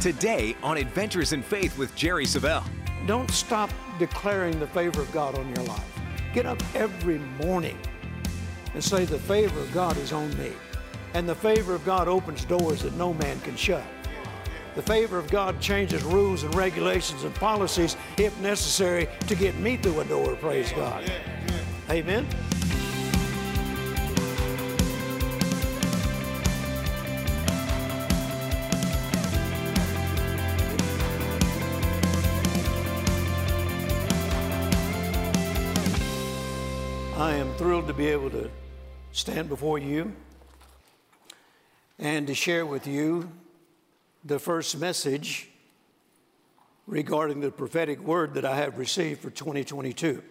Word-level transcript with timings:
Today 0.00 0.54
on 0.62 0.76
Adventures 0.76 1.32
in 1.32 1.42
Faith 1.42 1.76
with 1.76 1.92
Jerry 1.96 2.24
Savelle. 2.24 2.62
Don't 3.08 3.28
stop 3.32 3.68
declaring 3.98 4.60
the 4.60 4.66
favor 4.68 5.02
of 5.02 5.10
God 5.10 5.36
on 5.36 5.48
your 5.56 5.64
life. 5.64 6.00
Get 6.32 6.46
up 6.46 6.62
every 6.76 7.18
morning 7.18 7.76
and 8.74 8.84
say, 8.84 9.04
The 9.04 9.18
favor 9.18 9.58
of 9.58 9.72
God 9.72 9.96
is 9.96 10.12
on 10.12 10.38
me. 10.38 10.52
And 11.14 11.28
the 11.28 11.34
favor 11.34 11.74
of 11.74 11.84
God 11.84 12.06
opens 12.06 12.44
doors 12.44 12.82
that 12.82 12.94
no 12.94 13.12
man 13.12 13.40
can 13.40 13.56
shut. 13.56 13.82
The 14.76 14.82
favor 14.82 15.18
of 15.18 15.28
God 15.32 15.60
changes 15.60 16.04
rules 16.04 16.44
and 16.44 16.54
regulations 16.54 17.24
and 17.24 17.34
policies 17.34 17.96
if 18.18 18.38
necessary 18.38 19.08
to 19.26 19.34
get 19.34 19.58
me 19.58 19.78
through 19.78 19.98
a 19.98 20.04
door, 20.04 20.36
praise 20.36 20.70
God. 20.70 21.10
Amen. 21.90 22.24
Thrilled 37.58 37.88
to 37.88 37.92
be 37.92 38.06
able 38.06 38.30
to 38.30 38.48
stand 39.10 39.48
before 39.48 39.80
you 39.80 40.14
and 41.98 42.28
to 42.28 42.32
share 42.32 42.64
with 42.64 42.86
you 42.86 43.28
the 44.24 44.38
first 44.38 44.78
message 44.78 45.48
regarding 46.86 47.40
the 47.40 47.50
prophetic 47.50 47.98
word 47.98 48.34
that 48.34 48.44
I 48.44 48.54
have 48.54 48.78
received 48.78 49.20
for 49.20 49.30
2022. 49.30 50.22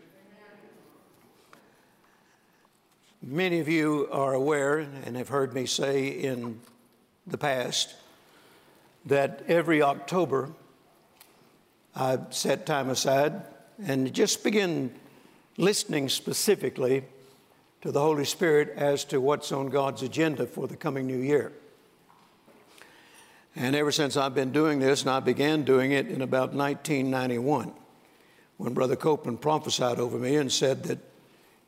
Many 3.22 3.60
of 3.60 3.68
you 3.68 4.08
are 4.10 4.34
aware 4.34 4.78
and 4.78 5.18
have 5.18 5.28
heard 5.28 5.54
me 5.54 5.66
say 5.66 6.08
in 6.08 6.62
the 7.28 7.38
past 7.38 7.94
that 9.06 9.44
every 9.50 9.82
October 9.82 10.52
I 11.94 12.20
set 12.30 12.66
time 12.66 12.90
aside 12.90 13.42
and 13.86 14.14
just 14.14 14.46
begin 14.46 14.96
listening 15.58 16.08
specifically 16.08 17.04
to 17.88 17.94
the 17.94 18.02
Holy 18.02 18.26
Spirit 18.26 18.74
as 18.76 19.06
to 19.06 19.22
what's 19.22 19.54
on 19.54 19.68
God's 19.68 20.04
agenda 20.04 20.46
for 20.46 20.68
the 20.68 20.76
coming 20.76 21.08
new 21.08 21.20
year. 21.20 21.54
And 23.56 23.78
ever 23.78 23.94
since 23.94 24.18
I've 24.18 24.36
been 24.36 24.52
doing 24.52 24.80
this, 24.80 25.04
and 25.04 25.10
I 25.10 25.22
began 25.22 25.64
doing 25.64 25.94
it 25.94 26.10
in 26.10 26.22
about 26.22 26.54
1991, 26.54 27.72
when 28.58 28.74
Brother 28.74 28.98
Copeland 28.98 29.40
prophesied 29.40 30.00
over 30.00 30.18
me 30.18 30.36
and 30.36 30.52
said 30.52 30.84
that 30.84 31.00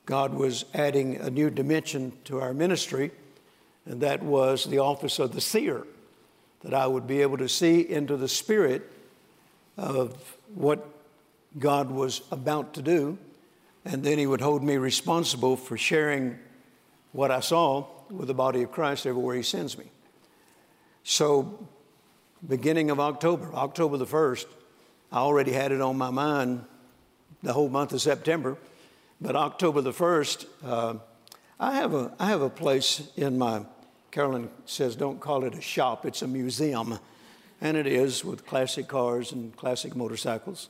God 0.05 0.33
was 0.33 0.65
adding 0.73 1.15
a 1.15 1.29
new 1.29 1.49
dimension 1.49 2.11
to 2.25 2.41
our 2.41 2.53
ministry, 2.53 3.11
and 3.85 4.01
that 4.01 4.21
was 4.21 4.65
the 4.65 4.79
office 4.79 5.19
of 5.19 5.31
the 5.31 5.39
seer, 5.39 5.87
that 6.65 6.73
I 6.73 6.85
would 6.85 7.07
be 7.07 7.21
able 7.21 7.37
to 7.37 7.47
see 7.47 7.79
into 7.79 8.17
the 8.17 8.27
spirit 8.27 8.91
of 9.77 10.35
what 10.53 10.85
God 11.57 11.89
was 11.89 12.23
about 12.29 12.73
to 12.73 12.81
do 12.81 13.17
and 13.85 14.03
then 14.03 14.17
he 14.17 14.27
would 14.27 14.41
hold 14.41 14.63
me 14.63 14.77
responsible 14.77 15.55
for 15.55 15.77
sharing 15.77 16.37
what 17.11 17.31
I 17.31 17.39
saw 17.39 17.87
with 18.09 18.27
the 18.27 18.33
body 18.33 18.63
of 18.63 18.71
Christ 18.71 19.05
everywhere 19.05 19.35
he 19.35 19.43
sends 19.43 19.77
me. 19.77 19.85
So, 21.03 21.67
beginning 22.47 22.91
of 22.91 22.99
October, 22.99 23.53
October 23.53 23.97
the 23.97 24.05
1st, 24.05 24.45
I 25.11 25.17
already 25.17 25.51
had 25.51 25.71
it 25.71 25.81
on 25.81 25.97
my 25.97 26.09
mind 26.09 26.65
the 27.41 27.53
whole 27.53 27.69
month 27.69 27.93
of 27.93 28.01
September, 28.01 28.57
but 29.21 29.35
October 29.35 29.81
the 29.81 29.91
1st, 29.91 30.45
uh, 30.63 30.93
I, 31.59 31.75
have 31.75 31.93
a, 31.93 32.13
I 32.19 32.27
have 32.27 32.41
a 32.41 32.49
place 32.49 33.09
in 33.15 33.37
my, 33.37 33.63
Carolyn 34.11 34.49
says, 34.65 34.95
don't 34.95 35.19
call 35.19 35.45
it 35.45 35.55
a 35.55 35.61
shop, 35.61 36.05
it's 36.05 36.21
a 36.21 36.27
museum. 36.27 36.99
And 37.61 37.75
it 37.75 37.87
is 37.87 38.23
with 38.23 38.45
classic 38.45 38.87
cars 38.87 39.33
and 39.33 39.55
classic 39.55 39.95
motorcycles. 39.95 40.69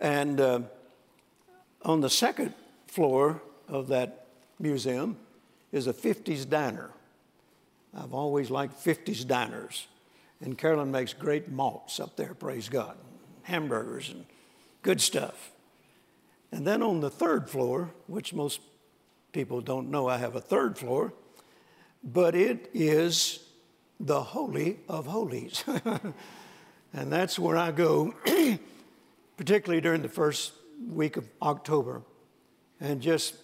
And 0.00 0.40
uh, 0.40 0.60
on 1.82 2.00
the 2.00 2.10
second 2.10 2.54
floor 2.86 3.42
of 3.68 3.88
that 3.88 4.26
museum 4.58 5.16
is 5.72 5.86
a 5.86 5.92
50s 5.92 6.48
diner. 6.48 6.90
I've 7.94 8.14
always 8.14 8.50
liked 8.50 8.82
50s 8.84 9.26
diners. 9.26 9.86
And 10.40 10.56
Carolyn 10.56 10.90
makes 10.90 11.12
great 11.12 11.50
malts 11.50 11.98
up 11.98 12.16
there, 12.16 12.34
praise 12.34 12.68
God, 12.68 12.96
hamburgers 13.42 14.10
and 14.10 14.26
good 14.82 15.00
stuff. 15.00 15.52
And 16.52 16.66
then 16.66 16.82
on 16.82 17.00
the 17.00 17.10
third 17.10 17.48
floor, 17.48 17.90
which 18.06 18.34
most 18.34 18.60
people 19.32 19.60
don't 19.60 19.90
know 19.90 20.08
I 20.08 20.18
have 20.18 20.36
a 20.36 20.40
third 20.40 20.78
floor, 20.78 21.12
but 22.04 22.34
it 22.34 22.70
is 22.72 23.40
the 23.98 24.22
Holy 24.22 24.78
of 24.88 25.06
Holies. 25.06 25.64
and 26.92 27.12
that's 27.12 27.38
where 27.38 27.56
I 27.56 27.72
go, 27.72 28.14
particularly 29.36 29.80
during 29.80 30.02
the 30.02 30.08
first 30.08 30.52
week 30.88 31.16
of 31.16 31.28
October 31.42 32.02
and 32.80 33.00
just 33.00 33.34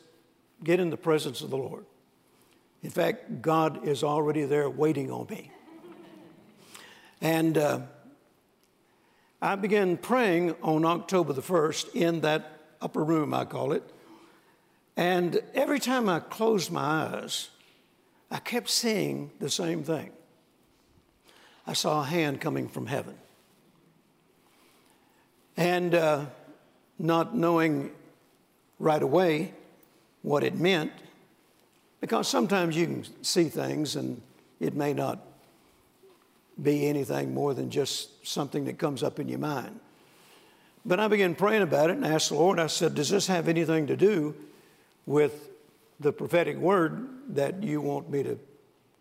get 0.62 0.80
in 0.80 0.90
the 0.90 0.96
presence 0.96 1.40
of 1.40 1.50
the 1.50 1.56
Lord. 1.56 1.84
In 2.82 2.90
fact, 2.90 3.42
God 3.42 3.86
is 3.86 4.02
already 4.02 4.44
there 4.44 4.68
waiting 4.68 5.10
on 5.10 5.26
me. 5.28 5.50
And 7.20 7.56
uh, 7.56 7.80
I 9.40 9.54
began 9.54 9.96
praying 9.96 10.56
on 10.62 10.84
October 10.84 11.32
the 11.32 11.42
1st 11.42 11.94
in 11.94 12.20
that 12.22 12.60
upper 12.80 13.04
room, 13.04 13.32
I 13.32 13.44
call 13.44 13.72
it. 13.72 13.84
And 14.96 15.40
every 15.54 15.78
time 15.78 16.08
I 16.08 16.20
closed 16.20 16.70
my 16.70 16.80
eyes, 16.80 17.48
I 18.30 18.38
kept 18.38 18.68
seeing 18.68 19.30
the 19.38 19.48
same 19.48 19.84
thing. 19.84 20.10
I 21.66 21.74
saw 21.74 22.02
a 22.02 22.04
hand 22.04 22.40
coming 22.40 22.68
from 22.68 22.86
heaven. 22.86 23.14
And 25.56 25.94
uh, 25.94 26.26
not 27.02 27.36
knowing 27.36 27.90
right 28.78 29.02
away 29.02 29.52
what 30.22 30.44
it 30.44 30.56
meant, 30.56 30.92
because 32.00 32.28
sometimes 32.28 32.76
you 32.76 32.86
can 32.86 33.24
see 33.24 33.44
things 33.44 33.96
and 33.96 34.22
it 34.60 34.74
may 34.74 34.92
not 34.92 35.18
be 36.62 36.86
anything 36.86 37.34
more 37.34 37.54
than 37.54 37.70
just 37.70 38.26
something 38.26 38.64
that 38.66 38.78
comes 38.78 39.02
up 39.02 39.18
in 39.18 39.28
your 39.28 39.38
mind. 39.38 39.80
But 40.84 41.00
I 41.00 41.08
began 41.08 41.34
praying 41.34 41.62
about 41.62 41.90
it 41.90 41.96
and 41.96 42.06
asked 42.06 42.30
the 42.30 42.36
Lord, 42.36 42.58
I 42.58 42.66
said, 42.66 42.94
Does 42.94 43.10
this 43.10 43.26
have 43.26 43.48
anything 43.48 43.86
to 43.88 43.96
do 43.96 44.34
with 45.06 45.48
the 46.00 46.12
prophetic 46.12 46.56
word 46.56 47.08
that 47.34 47.62
you 47.62 47.80
want 47.80 48.10
me 48.10 48.22
to 48.22 48.38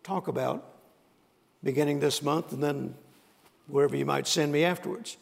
talk 0.02 0.28
about 0.28 0.64
beginning 1.62 2.00
this 2.00 2.22
month 2.22 2.52
and 2.52 2.62
then 2.62 2.94
wherever 3.66 3.96
you 3.96 4.06
might 4.06 4.26
send 4.26 4.52
me 4.52 4.64
afterwards? 4.64 5.16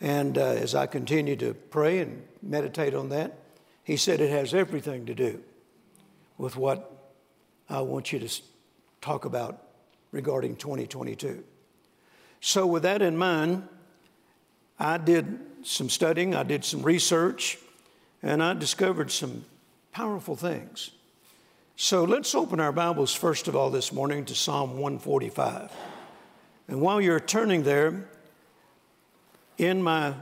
And 0.00 0.36
uh, 0.36 0.42
as 0.42 0.74
I 0.74 0.86
continued 0.86 1.40
to 1.40 1.54
pray 1.54 2.00
and 2.00 2.22
meditate 2.42 2.94
on 2.94 3.08
that, 3.10 3.38
he 3.84 3.96
said 3.96 4.20
it 4.20 4.30
has 4.30 4.54
everything 4.54 5.06
to 5.06 5.14
do 5.14 5.42
with 6.38 6.56
what 6.56 7.12
I 7.68 7.80
want 7.80 8.12
you 8.12 8.18
to 8.18 8.42
talk 9.00 9.24
about 9.24 9.62
regarding 10.10 10.56
2022. 10.56 11.44
So, 12.40 12.66
with 12.66 12.82
that 12.82 13.02
in 13.02 13.16
mind, 13.16 13.68
I 14.78 14.98
did 14.98 15.38
some 15.62 15.88
studying, 15.88 16.34
I 16.34 16.42
did 16.42 16.64
some 16.64 16.82
research, 16.82 17.58
and 18.22 18.42
I 18.42 18.54
discovered 18.54 19.10
some 19.10 19.44
powerful 19.92 20.36
things. 20.36 20.90
So, 21.76 22.04
let's 22.04 22.34
open 22.34 22.60
our 22.60 22.72
Bibles 22.72 23.14
first 23.14 23.48
of 23.48 23.56
all 23.56 23.70
this 23.70 23.92
morning 23.92 24.24
to 24.26 24.34
Psalm 24.34 24.72
145. 24.72 25.72
And 26.68 26.80
while 26.80 27.00
you're 27.00 27.20
turning 27.20 27.62
there, 27.62 28.08
in 29.58 29.82
my 29.82 30.14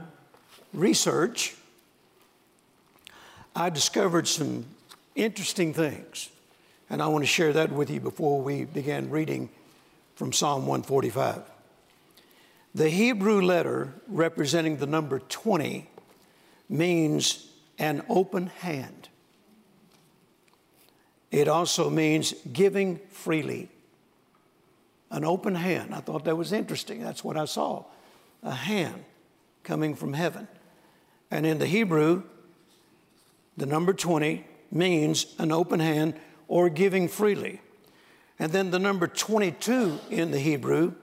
research, 0.73 1.55
I 3.55 3.69
discovered 3.69 4.27
some 4.27 4.65
interesting 5.15 5.73
things. 5.73 6.29
And 6.89 7.01
I 7.01 7.07
want 7.07 7.23
to 7.23 7.27
share 7.27 7.53
that 7.53 7.71
with 7.71 7.89
you 7.89 7.99
before 7.99 8.41
we 8.41 8.65
begin 8.65 9.09
reading 9.09 9.49
from 10.15 10.33
Psalm 10.33 10.67
145. 10.67 11.41
The 12.75 12.89
Hebrew 12.89 13.41
letter 13.41 13.93
representing 14.07 14.77
the 14.77 14.85
number 14.85 15.19
20 15.19 15.87
means 16.69 17.47
an 17.77 18.03
open 18.09 18.47
hand. 18.47 19.09
It 21.31 21.47
also 21.47 21.89
means 21.89 22.33
giving 22.51 22.99
freely. 23.09 23.69
An 25.09 25.23
open 25.23 25.55
hand. 25.55 25.93
I 25.93 25.99
thought 25.99 26.25
that 26.25 26.35
was 26.35 26.51
interesting. 26.51 27.01
That's 27.01 27.23
what 27.23 27.37
I 27.37 27.45
saw 27.45 27.85
a 28.41 28.51
hand 28.51 29.03
coming 29.63 29.95
from 29.95 30.13
heaven. 30.13 30.47
And 31.31 31.45
in 31.45 31.57
the 31.57 31.65
Hebrew, 31.65 32.23
the 33.57 33.65
number 33.65 33.93
20 33.93 34.45
means 34.71 35.33
an 35.37 35.51
open 35.51 35.79
hand 35.79 36.15
or 36.47 36.69
giving 36.69 37.07
freely. 37.07 37.61
And 38.39 38.51
then 38.51 38.71
the 38.71 38.79
number 38.79 39.07
22 39.07 39.99
in 40.09 40.31
the 40.31 40.39
Hebrew 40.39 40.93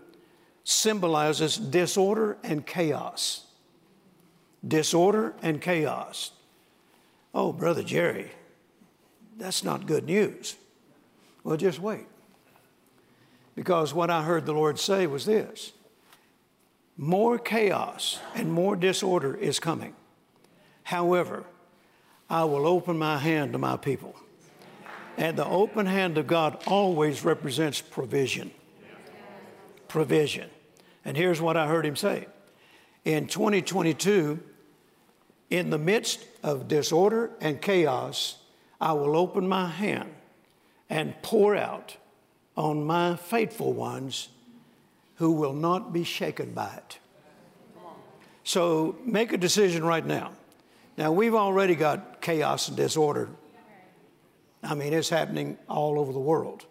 symbolizes 0.65 1.57
disorder 1.57 2.39
and 2.43 2.67
chaos. 2.67 3.47
Disorder 4.67 5.35
and 5.43 5.61
chaos. 5.61 6.33
Oh, 7.33 7.53
Brother 7.53 7.83
Jerry, 7.83 8.31
that's 9.39 9.65
not 9.65 9.87
good 9.87 10.05
news. 10.05 10.57
Well, 11.45 11.57
just 11.57 11.79
wait. 11.79 12.07
Because 13.55 13.95
what 13.95 14.11
I 14.11 14.23
heard 14.23 14.47
the 14.47 14.53
Lord 14.53 14.79
say 14.79 15.07
was 15.07 15.25
this 15.25 15.73
more 17.01 17.39
chaos 17.39 18.21
and 18.35 18.53
more 18.53 18.77
disorder 18.77 19.35
is 19.35 19.59
coming. 19.59 19.95
However, 20.83 21.45
I 22.29 22.45
will 22.45 22.67
open 22.67 22.99
my 22.99 23.17
hand 23.17 23.55
to 23.55 23.59
my 23.59 23.79
people. 23.79 24.15
And 25.17 25.35
the 25.39 25.47
open 25.47 25.87
hand 25.87 26.19
of 26.19 26.27
God 26.27 26.63
always 26.67 27.25
represents 27.25 27.81
provision. 27.81 28.51
Provision. 29.89 30.51
And 31.03 31.17
here's 31.17 31.41
what 31.41 31.57
I 31.57 31.69
heard 31.69 31.87
him 31.87 31.97
say 31.97 32.27
In 33.07 33.29
2022, 33.29 34.39
in 35.49 35.71
the 35.71 35.79
midst 35.79 36.27
of 36.43 36.69
disorder 36.69 37.31
and 37.41 37.63
chaos, 37.63 38.37
I 38.79 38.93
will 38.93 39.17
open 39.17 39.49
my 39.49 39.69
hand 39.69 40.13
and 40.91 41.15
pour 41.23 41.57
out 41.57 41.97
on 42.59 42.85
my 42.85 43.17
faithful 43.17 43.73
ones 43.73 44.29
who 45.21 45.33
will 45.33 45.53
not 45.53 45.93
be 45.93 46.03
shaken 46.03 46.51
by 46.55 46.73
it. 46.79 46.99
So 48.43 48.97
make 49.05 49.35
a 49.35 49.37
decision 49.37 49.85
right 49.85 50.05
now. 50.05 50.33
Now, 50.97 51.13
we've 51.13 51.35
already 51.35 51.75
got 51.75 52.23
chaos 52.23 52.69
and 52.69 52.77
disorder. 52.77 53.29
I 54.63 54.75
mean, 54.75 54.95
it's 54.95 55.11
happening 55.11 55.59
all 55.69 56.01
over 56.01 56.11
the 56.15 56.19
world, 56.19 56.65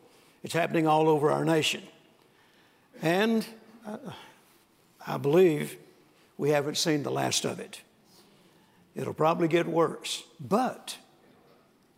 it's 0.43 0.55
happening 0.55 0.87
all 0.87 1.07
over 1.07 1.29
our 1.29 1.45
nation. 1.45 1.83
And 3.03 3.45
uh, 3.85 3.97
I 5.05 5.17
believe 5.17 5.77
we 6.39 6.49
haven't 6.49 6.77
seen 6.77 7.03
the 7.03 7.11
last 7.11 7.45
of 7.45 7.59
it. 7.59 7.81
It'll 8.95 9.13
probably 9.13 9.47
get 9.47 9.67
worse. 9.67 10.23
But, 10.39 10.97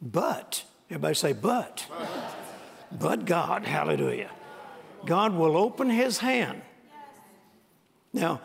but, 0.01 0.65
everybody 0.89 1.15
say, 1.15 1.31
but. 1.31 1.87
But 2.91 3.23
God, 3.23 3.65
hallelujah. 3.65 4.31
God 5.05 5.33
will 5.33 5.57
open 5.57 5.89
his 5.89 6.17
hand. 6.17 6.61
Now, 8.13 8.41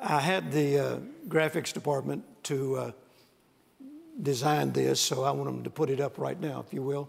I 0.00 0.20
had 0.20 0.50
the 0.50 0.78
uh, 0.78 0.96
graphics 1.28 1.72
department 1.72 2.24
to 2.44 2.76
uh, 2.76 2.92
design 4.20 4.72
this, 4.72 5.00
so 5.00 5.22
I 5.22 5.30
want 5.30 5.46
them 5.46 5.64
to 5.64 5.70
put 5.70 5.90
it 5.90 6.00
up 6.00 6.18
right 6.18 6.40
now, 6.40 6.64
if 6.66 6.72
you 6.72 6.82
will. 6.82 7.08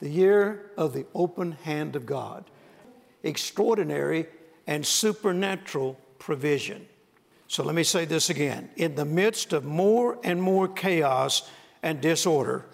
The 0.00 0.08
year 0.08 0.70
of 0.76 0.92
the 0.92 1.06
open 1.14 1.52
hand 1.52 1.96
of 1.96 2.06
God. 2.06 2.44
Extraordinary 3.22 4.26
and 4.66 4.84
supernatural 4.84 5.98
provision. 6.18 6.86
So 7.46 7.62
let 7.62 7.74
me 7.74 7.84
say 7.84 8.04
this 8.04 8.30
again. 8.30 8.70
In 8.76 8.94
the 8.94 9.04
midst 9.04 9.52
of 9.52 9.64
more 9.64 10.18
and 10.24 10.42
more 10.42 10.68
chaos 10.68 11.48
and 11.82 12.00
disorder, 12.00 12.66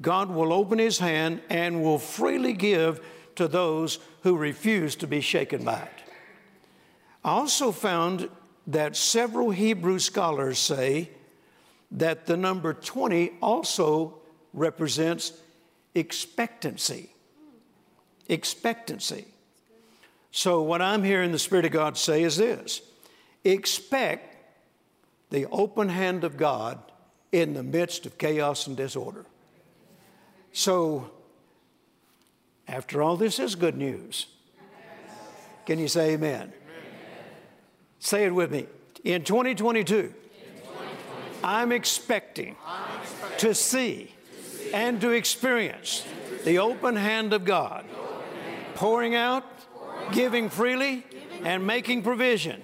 God 0.00 0.30
will 0.30 0.52
open 0.52 0.78
his 0.78 0.98
hand 0.98 1.40
and 1.48 1.82
will 1.82 1.98
freely 1.98 2.52
give 2.52 3.00
to 3.38 3.46
those 3.46 4.00
who 4.22 4.36
refuse 4.36 4.96
to 4.96 5.06
be 5.06 5.20
shaken 5.20 5.64
by 5.64 5.78
it. 5.78 6.12
I 7.24 7.30
also 7.30 7.70
found 7.70 8.28
that 8.66 8.96
several 8.96 9.50
Hebrew 9.50 10.00
scholars 10.00 10.58
say 10.58 11.10
that 11.92 12.26
the 12.26 12.36
number 12.36 12.74
20 12.74 13.32
also 13.40 14.18
represents 14.52 15.32
expectancy. 15.94 17.14
Expectancy. 18.28 19.24
So, 20.32 20.62
what 20.62 20.82
I'm 20.82 21.04
hearing 21.04 21.30
the 21.30 21.38
Spirit 21.38 21.64
of 21.64 21.72
God 21.72 21.96
say 21.96 22.24
is 22.24 22.36
this 22.36 22.82
expect 23.44 24.36
the 25.30 25.46
open 25.46 25.88
hand 25.88 26.24
of 26.24 26.36
God 26.36 26.80
in 27.30 27.54
the 27.54 27.62
midst 27.62 28.04
of 28.04 28.18
chaos 28.18 28.66
and 28.66 28.76
disorder. 28.76 29.24
So, 30.52 31.12
after 32.68 33.02
all, 33.02 33.16
this 33.16 33.38
is 33.38 33.54
good 33.54 33.76
news. 33.76 34.26
Can 35.66 35.78
you 35.78 35.88
say 35.88 36.12
amen? 36.12 36.42
amen? 36.42 36.52
Say 37.98 38.24
it 38.24 38.34
with 38.34 38.50
me. 38.50 38.66
In 39.04 39.24
2022, 39.24 39.96
In 39.96 40.12
2022 40.12 40.14
I'm, 41.44 41.72
expecting 41.72 42.56
I'm 42.66 43.00
expecting 43.00 43.38
to 43.38 43.54
see, 43.54 43.94
to 44.04 44.48
see 44.48 44.72
and 44.72 45.00
to 45.00 45.10
experience 45.10 46.04
the 46.44 46.58
open 46.58 46.96
hand 46.96 47.32
of 47.32 47.44
God, 47.44 47.84
pouring 48.74 49.14
out, 49.14 49.44
giving 50.12 50.48
freely, 50.48 51.04
and 51.44 51.66
making 51.66 52.02
provision 52.02 52.62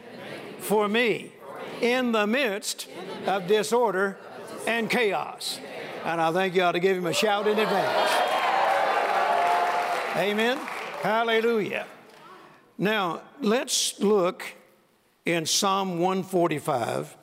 for 0.58 0.88
me 0.88 1.32
in 1.80 2.12
the 2.12 2.26
midst 2.26 2.88
of 3.26 3.46
disorder 3.46 4.18
and 4.66 4.88
chaos. 4.88 5.58
And 6.04 6.20
I 6.20 6.32
think 6.32 6.54
you 6.54 6.62
ought 6.62 6.72
to 6.72 6.80
give 6.80 6.96
him 6.96 7.06
a 7.06 7.12
shout 7.12 7.46
in 7.46 7.58
advance. 7.58 8.23
Amen. 10.16 10.58
Hallelujah. 11.02 11.86
Now, 12.78 13.22
let's 13.40 13.98
look 13.98 14.44
in 15.26 15.44
Psalm 15.44 15.98
145, 15.98 17.16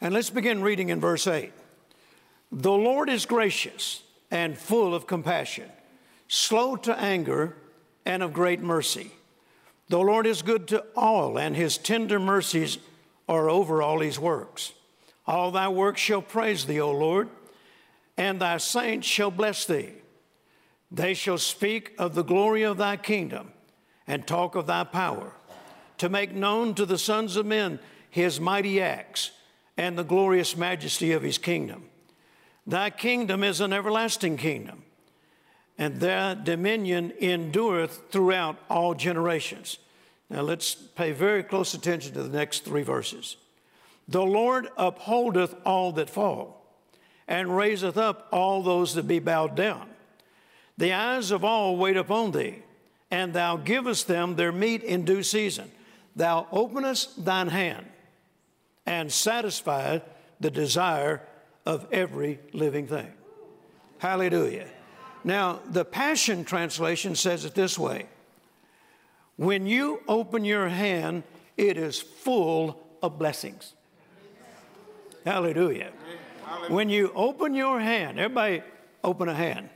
and 0.00 0.12
let's 0.12 0.30
begin 0.30 0.62
reading 0.62 0.88
in 0.88 0.98
verse 0.98 1.28
8. 1.28 1.52
The 2.50 2.72
Lord 2.72 3.08
is 3.08 3.24
gracious 3.24 4.02
and 4.32 4.58
full 4.58 4.96
of 4.96 5.06
compassion, 5.06 5.70
slow 6.26 6.74
to 6.74 6.98
anger, 6.98 7.56
and 8.04 8.24
of 8.24 8.32
great 8.32 8.60
mercy. 8.60 9.12
The 9.90 10.00
Lord 10.00 10.26
is 10.26 10.42
good 10.42 10.66
to 10.68 10.84
all, 10.96 11.38
and 11.38 11.54
his 11.54 11.78
tender 11.78 12.18
mercies 12.18 12.78
are 13.28 13.48
over 13.48 13.80
all 13.80 14.00
his 14.00 14.18
works. 14.18 14.72
All 15.24 15.52
thy 15.52 15.68
works 15.68 16.00
shall 16.00 16.22
praise 16.22 16.64
thee, 16.64 16.80
O 16.80 16.90
Lord, 16.90 17.28
and 18.16 18.40
thy 18.40 18.56
saints 18.56 19.06
shall 19.06 19.30
bless 19.30 19.64
thee. 19.64 20.01
They 20.94 21.14
shall 21.14 21.38
speak 21.38 21.94
of 21.96 22.14
the 22.14 22.22
glory 22.22 22.64
of 22.64 22.76
thy 22.76 22.98
kingdom 22.98 23.52
and 24.06 24.26
talk 24.26 24.54
of 24.54 24.66
thy 24.66 24.84
power, 24.84 25.32
to 25.98 26.10
make 26.10 26.34
known 26.34 26.74
to 26.74 26.84
the 26.84 26.98
sons 26.98 27.36
of 27.36 27.46
men 27.46 27.78
his 28.10 28.38
mighty 28.38 28.80
acts 28.80 29.30
and 29.78 29.96
the 29.96 30.04
glorious 30.04 30.54
majesty 30.54 31.12
of 31.12 31.22
his 31.22 31.38
kingdom. 31.38 31.84
Thy 32.66 32.90
kingdom 32.90 33.42
is 33.42 33.60
an 33.60 33.72
everlasting 33.72 34.36
kingdom, 34.36 34.82
and 35.78 35.98
thy 35.98 36.34
dominion 36.34 37.12
endureth 37.18 38.10
throughout 38.10 38.58
all 38.68 38.94
generations. 38.94 39.78
Now 40.28 40.42
let's 40.42 40.74
pay 40.74 41.12
very 41.12 41.42
close 41.42 41.72
attention 41.72 42.12
to 42.14 42.22
the 42.22 42.36
next 42.36 42.66
three 42.66 42.82
verses. 42.82 43.36
The 44.08 44.22
Lord 44.22 44.68
upholdeth 44.76 45.54
all 45.64 45.92
that 45.92 46.10
fall, 46.10 46.66
and 47.26 47.56
raiseth 47.56 47.96
up 47.96 48.28
all 48.30 48.62
those 48.62 48.94
that 48.94 49.08
be 49.08 49.20
bowed 49.20 49.54
down. 49.54 49.88
The 50.82 50.94
eyes 50.94 51.30
of 51.30 51.44
all 51.44 51.76
wait 51.76 51.96
upon 51.96 52.32
thee, 52.32 52.56
and 53.08 53.32
thou 53.32 53.56
givest 53.56 54.08
them 54.08 54.34
their 54.34 54.50
meat 54.50 54.82
in 54.82 55.04
due 55.04 55.22
season. 55.22 55.70
Thou 56.16 56.48
openest 56.50 57.24
thine 57.24 57.46
hand, 57.46 57.86
and 58.84 59.12
satisfy 59.12 60.00
the 60.40 60.50
desire 60.50 61.22
of 61.64 61.86
every 61.92 62.40
living 62.52 62.88
thing. 62.88 63.12
Hallelujah. 63.98 64.66
Now, 65.22 65.60
the 65.70 65.84
Passion 65.84 66.44
Translation 66.44 67.14
says 67.14 67.44
it 67.44 67.54
this 67.54 67.78
way 67.78 68.06
When 69.36 69.68
you 69.68 70.02
open 70.08 70.44
your 70.44 70.68
hand, 70.68 71.22
it 71.56 71.76
is 71.76 72.00
full 72.00 72.84
of 73.00 73.20
blessings. 73.20 73.74
Hallelujah. 75.24 75.92
When 76.66 76.88
you 76.88 77.12
open 77.14 77.54
your 77.54 77.78
hand, 77.78 78.18
everybody 78.18 78.64
open 79.04 79.28
a 79.28 79.34
hand. 79.34 79.68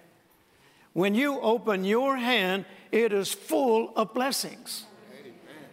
When 0.97 1.15
you 1.15 1.39
open 1.41 1.85
your 1.85 2.17
hand, 2.17 2.65
it 2.91 3.13
is 3.13 3.31
full 3.31 3.93
of 3.97 4.15
blessings. 4.15 4.87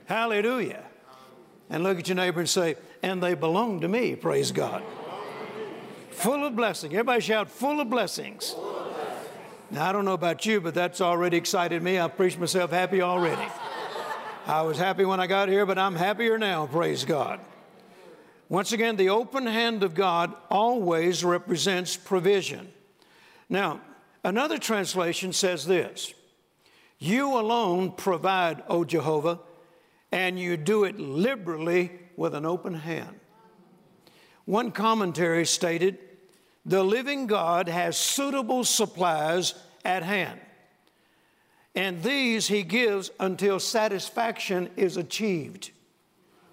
Hallelujah. 0.03 0.84
And 1.70 1.82
look 1.82 1.98
at 1.98 2.10
your 2.10 2.15
neighbor 2.15 2.42
and 2.42 2.50
say, 2.50 2.75
and 3.01 3.24
they 3.24 3.34
belong 3.34 3.80
to 3.80 3.88
me, 3.88 4.18
praise 4.18 4.51
God. 4.51 4.84
Full 6.10 6.46
of 6.46 6.58
blessing. 6.58 6.92
Everybody 6.92 7.22
shout, 7.22 7.50
full 7.50 7.80
of 7.80 7.89
blessings. 7.89 8.53
Now, 9.72 9.88
I 9.88 9.94
don't 9.94 10.03
know 10.03 10.12
about 10.12 10.46
you, 10.46 10.60
but 10.60 10.74
that's 10.74 11.00
already 11.00 11.38
excited 11.38 11.82
me. 11.82 11.98
I've 11.98 12.18
preached 12.18 12.38
myself 12.38 12.72
happy 12.72 13.01
already. 13.01 13.50
I 14.46 14.63
was 14.63 14.77
happy 14.77 15.06
when 15.06 15.22
I 15.22 15.27
got 15.27 15.48
here, 15.48 15.65
but 15.65 15.80
I'm 15.80 15.96
happier 15.96 16.38
now, 16.38 16.68
praise 16.68 17.06
God. 17.06 17.39
Once 18.50 18.74
again, 18.74 18.98
the 18.98 19.08
open 19.08 19.48
hand 19.48 19.84
of 19.84 19.96
God 19.96 20.34
always 20.51 21.24
represents 21.24 21.96
provision. 21.96 22.74
Now, 23.48 23.80
another 24.24 24.58
translation 24.58 25.34
says 25.34 25.65
this 25.65 26.13
You 27.00 27.38
alone 27.38 27.92
provide, 27.92 28.63
O 28.68 28.84
Jehovah, 28.84 29.39
and 30.12 30.39
you 30.39 30.58
do 30.58 30.84
it 30.84 31.00
liberally 31.00 31.92
with 32.15 32.36
an 32.36 32.46
open 32.46 32.74
hand. 32.74 33.20
One 34.46 34.72
commentary 34.72 35.46
stated, 35.46 35.98
The 36.65 36.84
living 36.84 37.27
God 37.27 37.68
has 37.70 37.98
suitable 37.98 38.63
supplies 38.63 39.56
at 39.86 40.03
hand, 40.03 40.39
and 41.75 42.03
these 42.03 42.48
he 42.48 42.63
gives 42.63 43.12
until 43.20 43.60
satisfaction 43.60 44.70
is 44.75 44.98
achieved. 44.98 45.72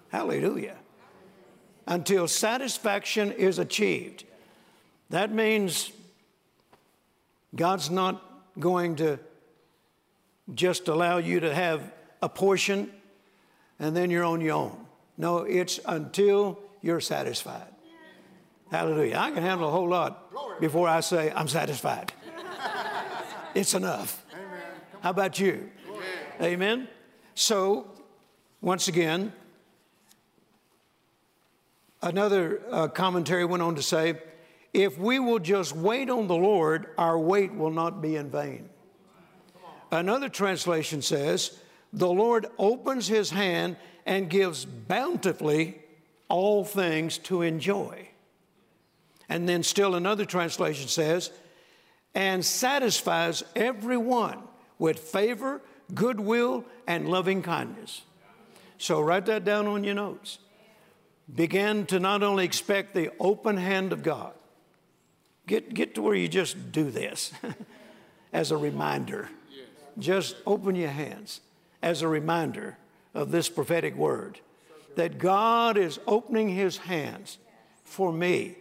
Hallelujah 0.09 0.75
until 1.87 2.27
satisfaction 2.27 3.31
is 3.31 3.59
achieved. 3.59 4.23
That 5.09 5.33
means 5.33 5.91
God's 7.55 7.89
not 7.89 8.23
going 8.59 8.97
to 8.97 9.19
just 10.53 10.87
allow 10.87 11.17
you 11.17 11.41
to 11.41 11.53
have 11.53 11.91
a 12.21 12.29
portion 12.29 12.91
and 13.79 13.95
then 13.95 14.11
you're 14.11 14.23
on 14.23 14.41
your 14.41 14.53
own. 14.53 14.85
No, 15.17 15.39
it's 15.39 15.79
until 15.85 16.59
you're 16.81 16.99
satisfied. 17.01 17.67
Hallelujah. 18.69 19.17
I 19.17 19.31
can 19.31 19.43
handle 19.43 19.67
a 19.67 19.71
whole 19.71 19.89
lot 19.89 20.31
before 20.61 20.87
I 20.87 21.01
say, 21.01 21.31
I'm 21.35 21.47
satisfied. 21.47 22.13
it's 23.55 23.73
enough. 23.73 24.23
How 25.01 25.09
about 25.09 25.39
you? 25.39 25.69
Amen. 26.41 26.87
So, 27.35 27.91
once 28.61 28.87
again, 28.87 29.33
another 32.01 32.61
uh, 32.71 32.87
commentary 32.87 33.45
went 33.45 33.63
on 33.63 33.75
to 33.75 33.81
say, 33.81 34.19
if 34.73 34.97
we 34.97 35.19
will 35.19 35.39
just 35.39 35.75
wait 35.75 36.09
on 36.09 36.27
the 36.27 36.35
Lord, 36.35 36.87
our 36.97 37.19
wait 37.19 37.53
will 37.53 37.71
not 37.71 38.01
be 38.01 38.15
in 38.15 38.29
vain. 38.29 38.69
Another 39.91 40.29
translation 40.29 41.01
says, 41.01 41.57
the 41.91 42.09
Lord 42.09 42.47
opens 42.57 43.07
his 43.07 43.29
hand 43.29 43.75
and 44.05 44.29
gives 44.29 44.63
bountifully 44.63 45.79
all 46.29 46.63
things 46.63 47.17
to 47.17 47.41
enjoy. 47.41 48.07
And 49.27 49.47
then, 49.47 49.63
still 49.63 49.95
another 49.95 50.25
translation 50.25 50.87
says, 50.87 51.31
and 52.15 52.43
satisfies 52.43 53.43
everyone 53.55 54.39
with 54.79 54.99
favor, 54.99 55.61
goodwill, 55.93 56.65
and 56.87 57.09
loving 57.09 57.41
kindness. 57.41 58.01
So, 58.77 58.99
write 59.01 59.25
that 59.27 59.45
down 59.45 59.67
on 59.67 59.83
your 59.83 59.95
notes. 59.95 60.39
Begin 61.33 61.85
to 61.87 61.99
not 61.99 62.23
only 62.23 62.43
expect 62.43 62.93
the 62.93 63.11
open 63.19 63.55
hand 63.55 63.93
of 63.93 64.03
God, 64.03 64.33
get, 65.47 65.73
get 65.73 65.95
to 65.95 66.01
where 66.01 66.15
you 66.15 66.27
just 66.27 66.71
do 66.71 66.89
this 66.89 67.31
as 68.33 68.51
a 68.51 68.57
reminder. 68.57 69.29
Just 69.99 70.37
open 70.45 70.75
your 70.75 70.89
hands 70.89 71.41
as 71.81 72.01
a 72.01 72.07
reminder 72.07 72.77
of 73.13 73.31
this 73.31 73.49
prophetic 73.49 73.95
word 73.95 74.39
that 74.95 75.17
God 75.17 75.77
is 75.77 75.99
opening 76.07 76.49
his 76.49 76.77
hands 76.77 77.37
for 77.83 78.11
me, 78.11 78.55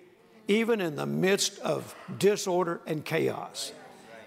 even 0.49 0.81
in 0.81 0.97
the 0.97 1.07
midst 1.07 1.59
of 1.61 1.95
disorder 2.19 2.81
and 2.87 3.05
chaos. 3.05 3.73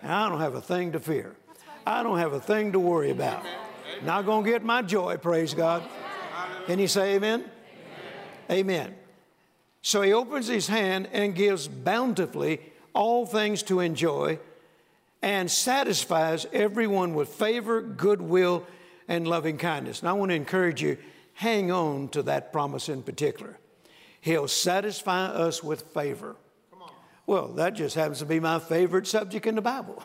And 0.02 0.12
I 0.12 0.30
don't 0.30 0.40
have 0.40 0.56
a 0.56 0.62
thing 0.62 0.92
to 0.94 1.00
fear. 1.00 1.36
I 1.86 2.04
don't 2.04 2.20
have 2.20 2.34
a 2.34 2.40
thing 2.40 2.72
to 2.74 2.80
worry 2.80 3.12
about. 3.12 3.44
Not 4.04 4.26
going 4.26 4.44
to 4.44 4.50
get 4.50 4.64
my 4.64 4.82
joy, 4.82 5.18
praise 5.18 5.54
God. 5.54 5.84
Can 6.66 6.80
you 6.80 6.88
say 6.88 7.16
amen? 7.16 7.46
Amen. 8.50 8.96
So 9.84 10.02
he 10.02 10.14
opens 10.14 10.48
his 10.48 10.68
hand 10.68 11.10
and 11.12 11.36
gives 11.36 11.68
bountifully 11.68 12.62
all 12.94 13.26
things 13.26 13.62
to 13.64 13.82
enjoy 13.82 14.40
and 15.22 15.52
satisfies 15.52 16.48
everyone 16.54 17.14
with 17.14 17.28
favor, 17.28 17.82
goodwill, 17.82 18.66
and 19.10 19.28
loving 19.28 19.58
kindness. 19.58 20.00
And 20.00 20.08
I 20.08 20.14
want 20.14 20.32
to 20.32 20.36
encourage 20.36 20.82
you 20.82 20.98
hang 21.34 21.70
on 21.70 22.08
to 22.10 22.24
that 22.24 22.54
promise 22.54 22.88
in 22.88 23.04
particular. 23.04 23.58
He'll 24.22 24.48
satisfy 24.48 25.26
us 25.26 25.62
with 25.62 25.82
favor. 25.82 26.38
Well, 27.26 27.50
that 27.50 27.74
just 27.74 27.96
happens 27.96 28.20
to 28.20 28.26
be 28.26 28.40
my 28.40 28.60
favorite 28.60 29.06
subject 29.06 29.46
in 29.46 29.56
the 29.56 29.62
Bible. 29.62 30.02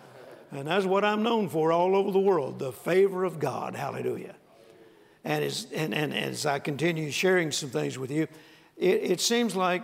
and 0.52 0.66
that's 0.66 0.86
what 0.86 1.04
I'm 1.04 1.22
known 1.22 1.50
for 1.50 1.70
all 1.70 1.94
over 1.94 2.10
the 2.10 2.18
world 2.18 2.58
the 2.58 2.72
favor 2.72 3.24
of 3.24 3.38
God. 3.38 3.74
Hallelujah. 3.74 4.36
And 5.22 5.44
as, 5.44 5.66
and, 5.74 5.94
and 5.94 6.14
as 6.14 6.46
I 6.46 6.60
continue 6.60 7.10
sharing 7.10 7.52
some 7.52 7.68
things 7.68 7.98
with 7.98 8.10
you, 8.10 8.26
it, 8.78 9.02
it 9.02 9.20
seems 9.20 9.56
like 9.56 9.82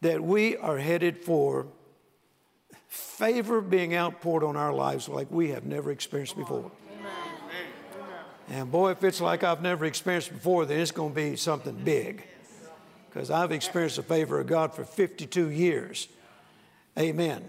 that 0.00 0.22
we 0.22 0.56
are 0.56 0.78
headed 0.78 1.18
for 1.18 1.66
favor 2.88 3.60
being 3.60 3.94
outpoured 3.94 4.42
on 4.42 4.56
our 4.56 4.72
lives 4.72 5.08
like 5.08 5.30
we 5.30 5.50
have 5.50 5.64
never 5.64 5.90
experienced 5.90 6.36
before. 6.36 6.70
And 8.48 8.72
boy, 8.72 8.90
if 8.90 9.04
it's 9.04 9.20
like 9.20 9.44
I've 9.44 9.62
never 9.62 9.84
experienced 9.84 10.32
before, 10.32 10.66
then 10.66 10.80
it's 10.80 10.90
going 10.90 11.10
to 11.10 11.14
be 11.14 11.36
something 11.36 11.74
big. 11.84 12.24
Because 13.08 13.30
I've 13.30 13.52
experienced 13.52 13.96
the 13.96 14.02
favor 14.02 14.40
of 14.40 14.48
God 14.48 14.74
for 14.74 14.84
52 14.84 15.50
years. 15.50 16.08
Amen. 16.98 17.48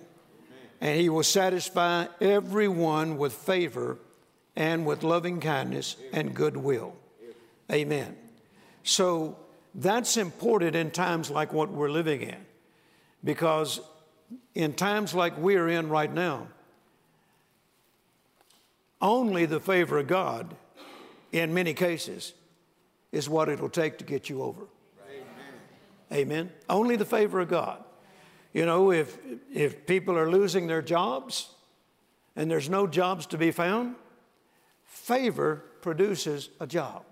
And 0.79 0.99
He 0.99 1.09
will 1.09 1.23
satisfy 1.23 2.05
everyone 2.19 3.17
with 3.17 3.33
favor 3.33 3.97
and 4.55 4.85
with 4.85 5.01
loving 5.01 5.39
kindness 5.39 5.95
and 6.13 6.35
goodwill. 6.35 6.95
Amen. 7.71 8.15
So 8.83 9.37
that's 9.73 10.17
important 10.17 10.75
in 10.75 10.91
times 10.91 11.29
like 11.29 11.53
what 11.53 11.69
we're 11.69 11.89
living 11.89 12.21
in. 12.21 12.45
Because 13.23 13.79
in 14.55 14.73
times 14.73 15.13
like 15.13 15.37
we're 15.37 15.69
in 15.69 15.89
right 15.89 16.11
now, 16.11 16.47
only 19.01 19.45
the 19.45 19.59
favor 19.59 19.99
of 19.99 20.07
God 20.07 20.55
in 21.31 21.53
many 21.53 21.73
cases, 21.73 22.33
is 23.11 23.29
what 23.29 23.49
it'll 23.49 23.69
take 23.69 23.97
to 23.97 24.03
get 24.03 24.29
you 24.29 24.43
over. 24.43 24.63
Amen. 26.11 26.21
Amen. 26.21 26.51
Only 26.69 26.97
the 26.97 27.05
favor 27.05 27.39
of 27.39 27.49
God. 27.49 27.83
You 28.53 28.65
know, 28.65 28.91
if, 28.91 29.17
if 29.53 29.85
people 29.85 30.17
are 30.17 30.29
losing 30.29 30.67
their 30.67 30.81
jobs 30.81 31.49
and 32.35 32.51
there's 32.51 32.69
no 32.69 32.85
jobs 32.85 33.25
to 33.27 33.37
be 33.37 33.51
found, 33.51 33.95
favor 34.83 35.63
produces 35.81 36.49
a 36.59 36.67
job 36.67 37.05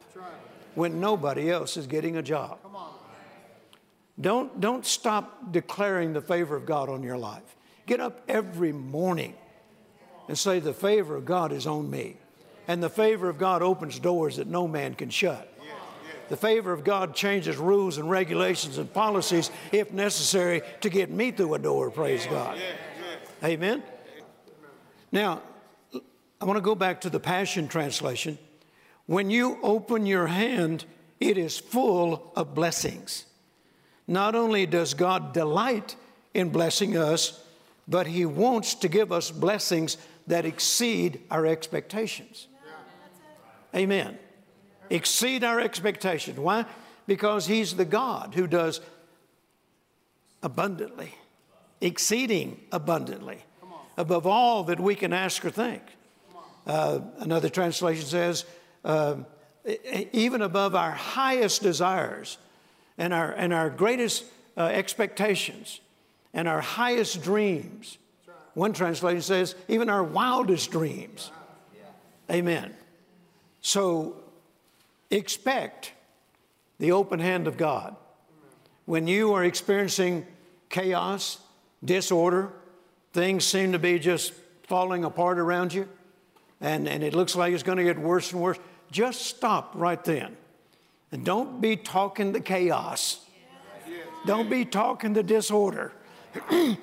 when 0.76 1.00
nobody 1.00 1.52
else 1.52 1.78
is 1.78 1.88
getting 1.88 2.18
a 2.18 2.22
job. 2.22 2.60
Don't, 4.20 4.60
don't 4.60 4.86
stop 4.86 5.52
declaring 5.52 6.14
the 6.14 6.22
favor 6.22 6.56
of 6.56 6.66
God 6.66 6.90
on 6.90 7.04
your 7.04 7.18
life. 7.18 7.56
Get 7.86 8.00
up 8.00 8.22
every 8.28 8.74
morning 8.74 9.34
and 10.28 10.38
say, 10.38 10.60
The 10.60 10.74
favor 10.74 11.16
of 11.16 11.26
God 11.26 11.52
is 11.52 11.66
on 11.66 11.90
me. 11.90 12.18
And 12.68 12.84
the 12.84 12.90
favor 12.90 13.30
of 13.30 13.38
God 13.38 13.62
opens 13.62 13.98
doors 13.98 14.36
that 14.38 14.48
no 14.48 14.68
man 14.68 14.94
can 14.94 15.10
shut. 15.10 15.52
The 16.30 16.38
favor 16.38 16.72
of 16.72 16.84
God 16.84 17.16
changes 17.16 17.58
rules 17.58 17.98
and 17.98 18.08
regulations 18.08 18.78
and 18.78 18.94
policies 18.94 19.50
if 19.72 19.92
necessary 19.92 20.62
to 20.82 20.90
get 20.90 21.10
me 21.10 21.32
through 21.32 21.56
a 21.56 21.60
door, 21.60 21.90
praise 21.90 22.28
God. 22.28 22.60
Amen. 23.44 23.82
Now, 25.12 25.42
I 26.40 26.46
want 26.46 26.58
to 26.58 26.62
go 26.62 26.76
back 26.76 27.02
to 27.02 27.10
the 27.10 27.20
Passion 27.20 27.68
Translation. 27.68 28.38
When 29.10 29.32
you 29.32 29.58
open 29.64 30.06
your 30.06 30.28
hand, 30.28 30.86
it 31.20 31.36
is 31.36 31.58
full 31.58 32.32
of 32.36 32.54
blessings. 32.54 33.26
Not 34.08 34.36
only 34.36 34.68
does 34.68 34.94
God 34.94 35.34
delight 35.34 35.96
in 36.36 36.50
blessing 36.50 36.96
us, 36.96 37.44
but 37.88 38.06
He 38.06 38.24
wants 38.28 38.76
to 38.76 38.88
give 38.88 39.12
us 39.12 39.32
blessings 39.32 39.98
that 40.28 40.46
exceed 40.46 41.22
our 41.32 41.48
expectations. 41.48 42.50
Amen. 43.76 44.20
Exceed 44.92 45.44
our 45.44 45.60
expectations. 45.60 46.38
Why? 46.38 46.66
Because 47.08 47.48
He's 47.48 47.76
the 47.76 47.86
God 47.86 48.36
who 48.36 48.46
does 48.46 48.80
abundantly, 50.44 51.16
exceeding 51.82 52.60
abundantly, 52.72 53.40
above 53.98 54.28
all 54.28 54.66
that 54.66 54.80
we 54.80 54.94
can 54.94 55.14
ask 55.14 55.44
or 55.44 55.50
think. 55.50 55.82
Uh, 56.68 57.00
another 57.18 57.50
translation 57.50 58.06
says, 58.06 58.46
uh, 58.84 59.16
even 60.14 60.42
above 60.42 60.76
our 60.76 60.92
highest 60.92 61.62
desires 61.62 62.38
and 62.98 63.14
our, 63.14 63.32
and 63.32 63.54
our 63.54 63.70
greatest 63.70 64.26
uh, 64.58 64.64
expectations 64.64 65.80
and 66.34 66.48
our 66.48 66.62
highest 66.62 67.24
dreams. 67.24 67.98
One 68.54 68.74
translation 68.74 69.22
says, 69.22 69.56
even 69.68 69.90
our 69.90 70.04
wildest 70.04 70.72
dreams. 70.72 71.32
Amen. 72.30 72.74
So 73.62 74.16
expect 75.10 75.94
the 76.78 76.92
open 76.92 77.20
hand 77.20 77.48
of 77.48 77.58
God. 77.58 77.96
When 78.86 79.08
you 79.08 79.34
are 79.34 79.44
experiencing 79.44 80.26
chaos, 80.70 81.40
disorder, 81.84 82.52
things 83.14 83.46
seem 83.46 83.72
to 83.72 83.80
be 83.80 84.00
just 84.00 84.34
falling 84.64 85.04
apart 85.04 85.40
around 85.40 85.74
you, 85.74 85.88
and, 86.62 86.88
and 86.88 87.04
it 87.04 87.14
looks 87.14 87.36
like 87.36 87.54
it's 87.54 87.64
going 87.64 87.78
to 87.78 87.84
get 87.84 87.98
worse 87.98 88.32
and 88.32 88.42
worse, 88.42 88.60
just 88.92 89.22
stop 89.22 89.72
right 89.76 90.04
then. 90.04 90.36
And 91.12 91.26
don't 91.26 91.60
be 91.60 91.76
talking 91.76 92.32
the 92.32 92.42
chaos. 92.42 93.26
Don't 94.26 94.50
be 94.50 94.66
talking 94.66 95.14
the 95.14 95.24
disorder. 95.24 95.94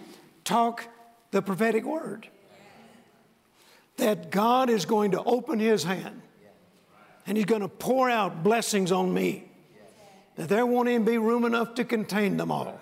Talk 0.45 0.89
the 1.31 1.43
prophetic 1.43 1.85
word. 1.85 2.29
That 3.99 4.31
God 4.31 4.69
is 4.71 4.85
going 4.85 5.13
to 5.13 5.23
open 5.23 5.59
his 5.59 5.85
hand 5.85 6.23
and 7.27 7.37
He's 7.37 7.47
going 7.47 7.63
to 7.63 7.69
pour 7.69 8.09
out 8.09 8.43
blessings 8.43 8.93
on 8.93 9.13
me. 9.13 9.45
That 10.37 10.49
there 10.49 10.67
won't 10.67 10.89
even 10.89 11.05
be 11.05 11.19
room 11.19 11.45
enough 11.45 11.75
to 11.75 11.85
contain 11.85 12.37
them 12.37 12.53
all. 12.53 12.81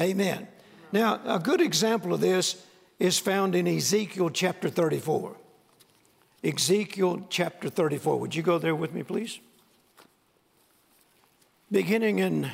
Amen. 0.00 0.48
Now, 0.92 1.20
a 1.24 1.38
good 1.38 1.60
example 1.60 2.14
of 2.14 2.20
this 2.20 2.62
is 2.98 3.18
found 3.18 3.54
in 3.54 3.66
Ezekiel 3.66 4.30
chapter 4.30 4.68
34. 4.68 5.36
Ezekiel 6.46 7.26
chapter 7.28 7.68
34. 7.68 8.20
Would 8.20 8.34
you 8.34 8.42
go 8.42 8.58
there 8.58 8.74
with 8.74 8.94
me, 8.94 9.02
please? 9.02 9.40
Beginning 11.72 12.20
in 12.20 12.50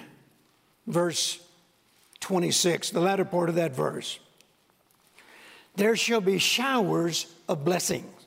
verse 0.86 1.38
26, 2.20 2.90
the 2.90 3.00
latter 3.00 3.26
part 3.26 3.50
of 3.50 3.56
that 3.56 3.76
verse. 3.76 4.18
There 5.76 5.96
shall 5.96 6.22
be 6.22 6.38
showers 6.38 7.26
of 7.48 7.64
blessings 7.64 8.26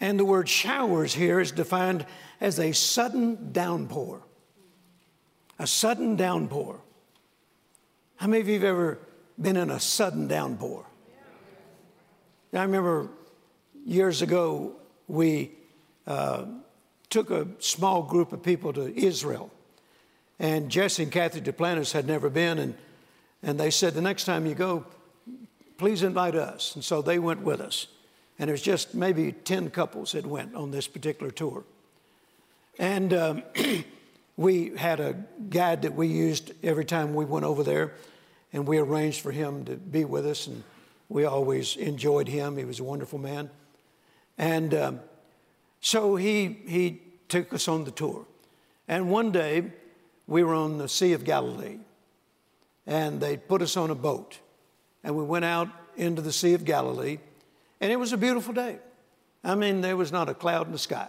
And 0.00 0.18
the 0.18 0.24
word 0.24 0.48
showers 0.48 1.14
here 1.14 1.40
is 1.40 1.52
defined 1.52 2.06
as 2.40 2.58
a 2.58 2.72
sudden 2.72 3.52
downpour. 3.52 4.22
A 5.58 5.66
sudden 5.66 6.16
downpour. 6.16 6.80
How 8.16 8.26
many 8.26 8.40
of 8.40 8.48
you 8.48 8.54
have 8.54 8.64
ever 8.64 8.98
been 9.40 9.56
in 9.56 9.70
a 9.70 9.80
sudden 9.80 10.28
downpour? 10.28 10.84
I 12.52 12.62
remember 12.62 13.10
years 13.86 14.20
ago, 14.20 14.72
we 15.06 15.52
uh, 16.06 16.44
took 17.08 17.30
a 17.30 17.46
small 17.60 18.02
group 18.02 18.32
of 18.32 18.42
people 18.42 18.72
to 18.72 18.94
Israel. 18.98 19.50
And 20.38 20.70
Jesse 20.70 21.04
and 21.04 21.12
Kathy 21.12 21.40
Duplantis 21.40 21.92
had 21.92 22.06
never 22.06 22.28
been, 22.28 22.58
and, 22.58 22.74
and 23.42 23.58
they 23.58 23.70
said, 23.70 23.94
the 23.94 24.02
next 24.02 24.24
time 24.24 24.44
you 24.44 24.54
go, 24.54 24.84
please 25.78 26.02
invite 26.02 26.34
us. 26.34 26.74
And 26.74 26.84
so 26.84 27.00
they 27.00 27.18
went 27.18 27.40
with 27.42 27.60
us. 27.60 27.86
And 28.38 28.50
there's 28.50 28.60
just 28.60 28.94
maybe 28.94 29.32
10 29.32 29.70
couples 29.70 30.12
that 30.12 30.26
went 30.26 30.54
on 30.54 30.70
this 30.70 30.88
particular 30.88 31.30
tour. 31.30 31.64
And 32.78 33.14
um, 33.14 33.42
we 34.36 34.76
had 34.76 35.00
a 35.00 35.14
guide 35.48 35.82
that 35.82 35.94
we 35.94 36.08
used 36.08 36.52
every 36.62 36.84
time 36.84 37.14
we 37.14 37.24
went 37.24 37.46
over 37.46 37.62
there, 37.62 37.94
and 38.52 38.66
we 38.66 38.76
arranged 38.78 39.20
for 39.20 39.30
him 39.30 39.64
to 39.64 39.76
be 39.76 40.04
with 40.04 40.26
us, 40.26 40.48
and 40.48 40.62
we 41.08 41.24
always 41.24 41.76
enjoyed 41.76 42.28
him. 42.28 42.58
He 42.58 42.64
was 42.64 42.80
a 42.80 42.84
wonderful 42.84 43.18
man. 43.18 43.48
And 44.38 44.74
um, 44.74 45.00
so 45.80 46.16
he, 46.16 46.58
he 46.66 47.00
took 47.28 47.52
us 47.52 47.68
on 47.68 47.84
the 47.84 47.90
tour. 47.90 48.26
And 48.88 49.10
one 49.10 49.32
day, 49.32 49.64
we 50.26 50.42
were 50.42 50.54
on 50.54 50.78
the 50.78 50.88
Sea 50.88 51.12
of 51.12 51.24
Galilee, 51.24 51.78
and 52.86 53.20
they 53.20 53.36
put 53.36 53.62
us 53.62 53.76
on 53.76 53.90
a 53.90 53.94
boat, 53.94 54.38
and 55.04 55.16
we 55.16 55.24
went 55.24 55.44
out 55.44 55.68
into 55.96 56.22
the 56.22 56.32
Sea 56.32 56.54
of 56.54 56.64
Galilee, 56.64 57.18
and 57.80 57.92
it 57.92 57.96
was 57.96 58.12
a 58.12 58.16
beautiful 58.16 58.52
day. 58.52 58.78
I 59.44 59.54
mean, 59.54 59.80
there 59.80 59.96
was 59.96 60.12
not 60.12 60.28
a 60.28 60.34
cloud 60.34 60.66
in 60.66 60.72
the 60.72 60.78
sky. 60.78 61.08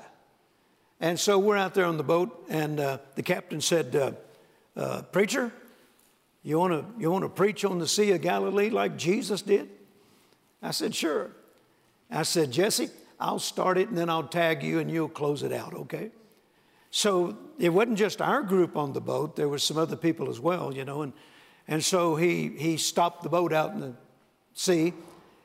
And 1.00 1.20
so 1.20 1.38
we're 1.38 1.58
out 1.58 1.74
there 1.74 1.86
on 1.86 1.98
the 1.98 2.04
boat, 2.04 2.46
and 2.50 2.80
uh, 2.80 2.98
the 3.16 3.24
captain 3.24 3.62
said, 3.62 3.96
uh, 3.96 4.12
uh, 4.76 5.02
Preacher, 5.04 5.52
you 6.44 6.58
want 6.58 6.74
to 6.74 7.02
you 7.02 7.12
wanna 7.12 7.30
preach 7.30 7.66
on 7.66 7.80
the 7.80 7.88
Sea 7.88 8.12
of 8.12 8.22
Galilee 8.22 8.70
like 8.70 8.98
Jesus 8.98 9.42
did? 9.42 9.70
I 10.62 10.72
said, 10.72 10.96
Sure. 10.96 11.32
I 12.10 12.24
said, 12.24 12.52
Jesse, 12.52 12.90
I'll 13.20 13.40
start 13.40 13.78
it 13.78 13.90
and 13.90 13.98
then 13.98 14.10
I'll 14.10 14.28
tag 14.28 14.64
you 14.64 14.80
and 14.80 14.90
you'll 14.90 15.10
close 15.10 15.44
it 15.44 15.52
out, 15.52 15.74
okay? 15.74 16.12
So 16.92 17.38
it 17.60 17.70
wasn't 17.70 17.98
just 17.98 18.22
our 18.22 18.42
group 18.42 18.78
on 18.78 18.94
the 18.94 19.02
boat, 19.02 19.36
there 19.36 19.50
was 19.50 19.64
some 19.64 19.78
other 19.78 19.96
people 19.96 20.30
as 20.30 20.40
well, 20.40 20.74
you 20.74 20.86
know. 20.86 21.02
And, 21.02 21.14
and 21.68 21.84
so 21.84 22.16
he, 22.16 22.50
he 22.50 22.78
stopped 22.78 23.24
the 23.24 23.30
boat 23.30 23.54
out 23.54 23.74
in 23.74 23.80
the 23.80 23.94
sea 24.54 24.94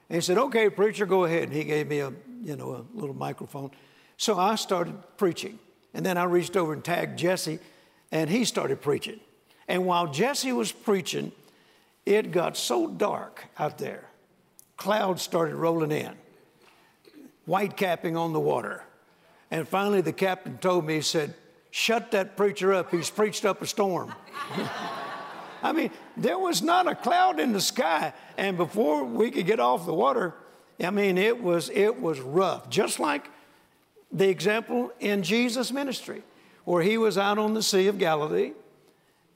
and 0.09 0.17
he 0.17 0.21
said, 0.21 0.39
Okay, 0.39 0.69
preacher, 0.69 1.07
go 1.07 1.25
ahead. 1.25 1.45
And 1.45 1.53
he 1.53 1.65
gave 1.65 1.89
me 1.89 2.01
a, 2.01 2.13
you 2.43 2.57
know, 2.57 2.75
a 2.75 2.85
little 2.99 3.15
microphone. 3.15 3.71
So 4.19 4.39
I 4.39 4.57
started 4.57 4.97
preaching. 5.17 5.59
And 5.95 6.05
then 6.05 6.17
I 6.17 6.25
reached 6.25 6.57
over 6.57 6.73
and 6.73 6.83
tagged 6.83 7.19
Jesse, 7.19 7.59
and 8.11 8.31
he 8.31 8.45
started 8.45 8.81
preaching. 8.81 9.21
And 9.69 9.87
while 9.87 10.07
Jesse 10.07 10.53
was 10.53 10.73
preaching, 10.73 11.33
it 12.07 12.33
got 12.33 12.57
so 12.57 12.89
dark 12.89 13.45
out 13.59 13.79
there. 13.79 14.09
Clouds 14.77 15.23
started 15.23 15.55
rolling 15.55 15.93
in, 15.93 16.15
white 17.45 17.77
capping 17.77 18.17
on 18.17 18.33
the 18.33 18.41
water. 18.41 18.83
And 19.51 19.69
finally, 19.69 20.01
the 20.01 20.13
captain 20.13 20.59
told 20.59 20.87
me, 20.87 20.97
he 20.97 21.01
said, 21.03 21.35
Shut 21.71 22.11
that 22.11 22.37
preacher 22.37 22.75
up. 22.75 22.91
He's 22.91 23.09
preached 23.09 23.47
up 23.47 23.63
a 23.63 23.67
storm. 23.67 24.15
I 25.63 25.73
mean, 25.73 25.91
there 26.17 26.39
was 26.39 26.61
not 26.61 26.87
a 26.87 26.95
cloud 26.95 27.41
in 27.41 27.53
the 27.53 27.61
sky. 27.61 28.13
And 28.37 28.57
before 28.59 29.05
we 29.05 29.31
could 29.31 29.47
get 29.47 29.59
off 29.59 29.87
the 29.87 29.95
water, 29.95 30.35
I 30.81 30.91
mean, 30.91 31.17
it 31.17 31.43
was, 31.43 31.71
it 31.71 32.01
was 32.01 32.21
rough. 32.21 32.69
Just 32.69 33.01
like 33.01 33.31
the 34.11 34.29
example 34.29 34.93
in 35.01 35.23
Jesus' 35.23 35.73
ministry, 35.73 36.23
where 36.65 36.83
he 36.83 36.99
was 36.99 37.17
out 37.17 37.39
on 37.39 37.55
the 37.55 37.63
Sea 37.63 37.89
of 37.89 37.99
Galilee 37.99 38.53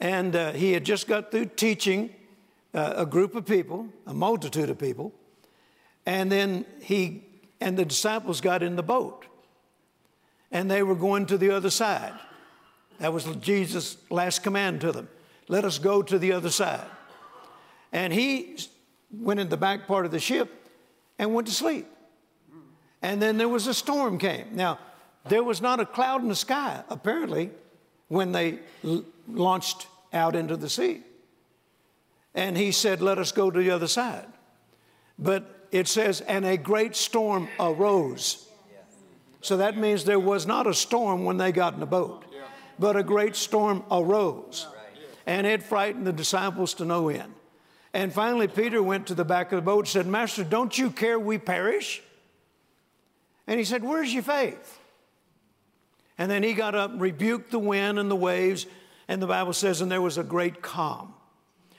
and 0.01 0.37
uh, 0.37 0.53
he 0.53 0.73
had 0.73 0.85
just 0.85 1.09
got 1.09 1.31
through 1.31 1.47
teaching 1.57 2.11
uh, 2.75 2.95
a 2.97 3.07
group 3.07 3.35
of 3.35 3.47
people, 3.47 3.88
a 4.07 4.12
multitude 4.12 4.69
of 4.69 4.79
people, 4.79 5.12
and 6.05 6.31
then 6.31 6.64
he 6.81 7.25
and 7.61 7.77
the 7.77 7.85
disciples 7.85 8.40
got 8.40 8.62
in 8.62 8.77
the 8.77 8.83
boat 8.83 9.27
and 10.51 10.71
they 10.71 10.83
were 10.83 10.95
going 10.95 11.27
to 11.27 11.38
the 11.38 11.51
other 11.51 11.71
side. 11.71 12.14
That 12.99 13.12
was 13.12 13.25
Jesus' 13.37 13.97
last 14.11 14.42
command 14.42 14.81
to 14.83 14.92
them 14.92 15.09
let 15.49 15.64
us 15.64 15.79
go 15.79 16.03
to 16.03 16.19
the 16.19 16.33
other 16.33 16.51
side. 16.51 16.87
And 17.92 18.12
he 18.12 18.59
went 19.12 19.40
in 19.40 19.49
the 19.49 19.57
back 19.57 19.87
part 19.87 20.05
of 20.05 20.11
the 20.11 20.19
ship 20.19 20.69
and 21.19 21.35
went 21.35 21.47
to 21.47 21.55
sleep. 21.55 21.87
And 23.03 23.23
then 23.23 23.37
there 23.37 23.49
was 23.49 23.66
a 23.66 23.75
storm 23.75 24.19
came. 24.19 24.49
Now, 24.53 24.79
there 25.29 25.45
was 25.45 25.61
not 25.61 25.81
a 25.81 25.87
cloud 25.87 26.23
in 26.23 26.29
the 26.29 26.37
sky, 26.37 26.83
apparently, 26.88 27.51
when 28.09 28.33
they 28.33 28.61
l- 28.85 29.05
launched 29.29 29.87
out 30.12 30.35
into 30.35 30.57
the 30.57 30.69
sea. 30.69 31.03
And 32.35 32.57
he 32.57 32.73
said, 32.73 33.01
Let 33.01 33.19
us 33.19 33.33
go 33.33 33.51
to 33.51 33.59
the 33.59 33.71
other 33.71 33.88
side. 33.88 34.27
But 35.19 35.56
it 35.70 35.88
says, 35.88 36.20
And 36.20 36.44
a 36.44 36.57
great 36.57 36.96
storm 36.96 37.48
arose. 37.59 38.46
So 39.40 39.59
that 39.59 39.76
means 39.76 40.05
there 40.05 40.18
was 40.18 40.46
not 40.46 40.66
a 40.66 40.74
storm 40.74 41.24
when 41.24 41.37
they 41.37 41.52
got 41.52 41.74
in 41.74 41.81
the 41.81 41.87
boat, 41.87 42.24
but 42.79 42.96
a 42.96 43.02
great 43.02 43.37
storm 43.37 43.85
arose. 43.90 44.66
And 45.26 45.46
it 45.46 45.62
frightened 45.62 46.07
the 46.07 46.12
disciples 46.12 46.74
to 46.74 46.85
no 46.85 47.09
end. 47.09 47.33
And 47.92 48.12
finally, 48.12 48.48
Peter 48.48 48.83
went 48.83 49.07
to 49.07 49.14
the 49.14 49.24
back 49.24 49.52
of 49.52 49.57
the 49.57 49.62
boat 49.62 49.81
and 49.81 49.88
said, 49.88 50.07
Master, 50.07 50.44
don't 50.44 50.76
you 50.76 50.90
care 50.90 51.18
we 51.18 51.38
perish? 51.38 52.02
And 53.46 53.59
he 53.59 53.64
said, 53.64 53.83
Where's 53.83 54.12
your 54.12 54.22
faith? 54.22 54.81
And 56.18 56.31
then 56.31 56.42
he 56.42 56.55
got 56.55 56.74
up 56.74 56.92
rebuked 56.94 57.50
the 57.50 57.59
wind 57.59 57.98
and 57.98 58.11
the 58.11 58.16
waves, 58.16 58.66
and 59.09 59.20
the 59.20 59.26
Bible 59.26 59.52
says, 59.52 59.81
and 59.81 59.90
there 59.90 60.02
was 60.02 60.18
a 60.18 60.24
great 60.24 60.62
calm. 60.62 61.14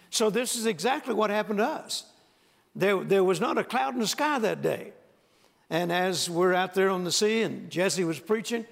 So 0.10 0.30
this 0.30 0.56
is 0.56 0.66
exactly 0.66 1.14
what 1.14 1.30
happened 1.30 1.60
to 1.60 1.66
us. 1.66 2.06
There, 2.78 3.04
there 3.04 3.24
was 3.24 3.42
not 3.42 3.58
a 3.58 3.64
cloud 3.64 3.96
in 3.96 4.00
the 4.00 4.08
sky 4.08 4.38
that 4.38 4.62
day. 4.62 4.94
And 5.70 5.92
as 5.92 6.30
we're 6.30 6.54
out 6.54 6.76
there 6.76 6.92
on 6.92 7.04
the 7.04 7.12
sea 7.12 7.42
and 7.42 7.72
Jesse 7.72 8.04
was 8.04 8.20
preaching, 8.20 8.66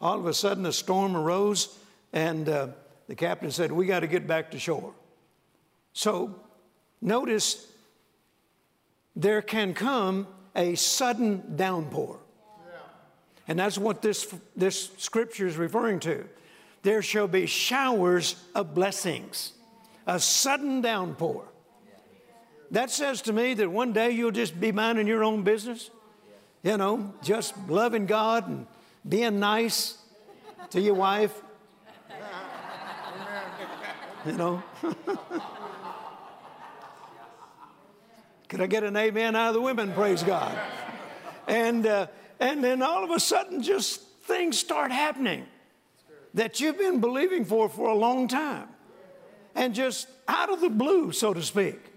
all 0.00 0.18
of 0.18 0.24
a 0.24 0.32
sudden 0.32 0.64
a 0.64 0.72
storm 0.72 1.14
arose, 1.14 1.78
and 2.14 2.48
uh, 2.48 2.68
the 3.06 3.14
captain 3.14 3.50
said, 3.50 3.70
We 3.70 3.84
got 3.84 4.00
to 4.00 4.06
get 4.06 4.26
back 4.26 4.50
to 4.52 4.58
shore. 4.58 4.94
So 5.92 6.34
notice 7.02 7.66
there 9.14 9.42
can 9.42 9.74
come 9.74 10.26
a 10.56 10.74
sudden 10.74 11.56
downpour. 11.56 12.18
And 13.46 13.58
that's 13.58 13.76
what 13.76 14.00
this, 14.00 14.32
this 14.56 14.90
scripture 14.96 15.46
is 15.46 15.58
referring 15.58 16.00
to. 16.00 16.24
There 16.82 17.02
shall 17.02 17.28
be 17.28 17.44
showers 17.44 18.36
of 18.54 18.74
blessings, 18.74 19.52
a 20.06 20.18
sudden 20.18 20.80
downpour. 20.80 21.49
That 22.70 22.90
says 22.90 23.22
to 23.22 23.32
me 23.32 23.54
that 23.54 23.70
one 23.70 23.92
day 23.92 24.10
you'll 24.10 24.30
just 24.30 24.60
be 24.60 24.70
minding 24.72 25.06
your 25.06 25.24
own 25.24 25.42
business, 25.42 25.90
you 26.62 26.76
know, 26.76 27.12
just 27.22 27.54
loving 27.68 28.06
God 28.06 28.48
and 28.48 28.66
being 29.08 29.40
nice 29.40 29.98
to 30.70 30.80
your 30.80 30.94
wife. 30.94 31.34
You 34.26 34.32
know? 34.32 34.62
Could 38.48 38.60
I 38.60 38.66
get 38.66 38.84
an 38.84 38.96
amen 38.96 39.34
out 39.36 39.48
of 39.48 39.54
the 39.54 39.60
women? 39.60 39.92
Praise 39.92 40.22
God. 40.22 40.58
And, 41.46 41.86
uh, 41.86 42.08
and 42.38 42.62
then 42.62 42.82
all 42.82 43.02
of 43.02 43.10
a 43.10 43.20
sudden, 43.20 43.62
just 43.62 44.02
things 44.22 44.58
start 44.58 44.92
happening 44.92 45.46
that 46.34 46.60
you've 46.60 46.78
been 46.78 47.00
believing 47.00 47.44
for 47.44 47.68
for 47.68 47.88
a 47.88 47.94
long 47.94 48.28
time. 48.28 48.68
And 49.54 49.74
just 49.74 50.08
out 50.28 50.52
of 50.52 50.60
the 50.60 50.68
blue, 50.68 51.12
so 51.12 51.32
to 51.32 51.42
speak, 51.42 51.89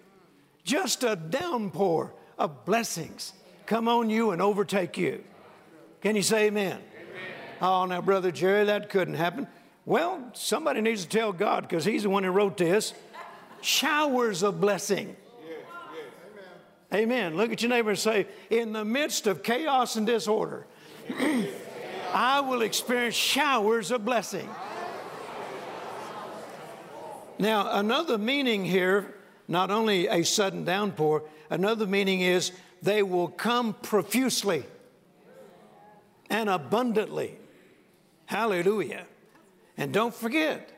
just 0.64 1.04
a 1.04 1.16
downpour 1.16 2.14
of 2.38 2.66
blessings 2.66 3.34
come 3.66 3.88
on 3.88 4.10
you 4.10 4.32
and 4.32 4.42
overtake 4.42 4.98
you. 4.98 5.24
Can 6.02 6.16
you 6.16 6.22
say 6.22 6.48
amen? 6.48 6.74
amen? 6.74 6.82
Oh, 7.62 7.86
now, 7.86 8.02
Brother 8.02 8.32
Jerry, 8.32 8.66
that 8.66 8.90
couldn't 8.90 9.16
happen. 9.16 9.48
Well, 9.86 10.32
somebody 10.34 10.82
needs 10.82 11.04
to 11.04 11.10
tell 11.10 11.32
God 11.32 11.64
because 11.64 11.86
He's 11.86 12.04
the 12.04 12.10
one 12.10 12.24
who 12.24 12.32
wrote 12.32 12.58
this. 12.58 12.94
Showers 13.62 14.44
of 14.44 14.60
blessing. 14.60 15.16
Amen. 16.94 17.36
Look 17.36 17.52
at 17.52 17.62
your 17.62 17.70
neighbor 17.70 17.90
and 17.90 18.00
say, 18.00 18.28
in 18.52 18.72
the 18.72 18.86
midst 18.86 19.26
of 19.26 19.42
chaos 19.42 19.96
and 19.96 20.06
disorder, 20.06 20.68
I 22.14 22.42
will 22.42 22.62
experience 22.62 23.16
showers 23.16 23.90
of 23.90 24.06
blessing. 24.06 24.48
Now, 27.40 27.80
another 27.80 28.20
meaning 28.20 28.64
here, 28.64 29.16
not 29.48 29.72
only 29.72 30.08
a 30.08 30.24
sudden 30.24 30.64
downpour, 30.64 31.24
another 31.50 31.86
meaning 31.86 32.22
is 32.22 32.52
they 32.82 33.04
will 33.04 33.28
come 33.28 33.74
profusely 33.74 34.64
and 36.30 36.50
abundantly. 36.50 37.38
Hallelujah. 38.26 39.06
And 39.78 39.94
don't 39.94 40.14
forget, 40.14 40.70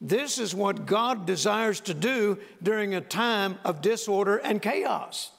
this 0.00 0.38
is 0.38 0.54
what 0.54 0.86
God 0.86 1.26
desires 1.26 1.80
to 1.82 1.94
do 1.94 2.38
during 2.62 2.94
a 2.94 3.00
time 3.00 3.58
of 3.64 3.80
disorder 3.80 4.36
and 4.36 4.62
chaos. 4.62 5.30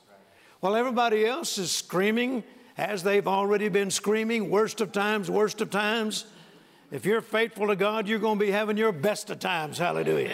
While 0.60 0.76
everybody 0.76 1.26
else 1.26 1.58
is 1.58 1.72
screaming 1.72 2.44
as 2.80 3.04
they've 3.04 3.28
already 3.28 3.68
been 3.68 3.92
screaming, 3.92 4.50
worst 4.50 4.80
of 4.80 4.92
times, 4.92 5.30
worst 5.30 5.60
of 5.60 5.70
times. 5.70 6.26
If 6.92 7.06
you're 7.06 7.22
faithful 7.22 7.68
to 7.68 7.76
God, 7.76 8.08
you're 8.08 8.20
going 8.20 8.40
to 8.40 8.46
be 8.46 8.52
having 8.52 8.78
your 8.78 8.94
best 8.94 9.30
of 9.30 9.40
times. 9.40 9.78
Hallelujah. 9.78 10.32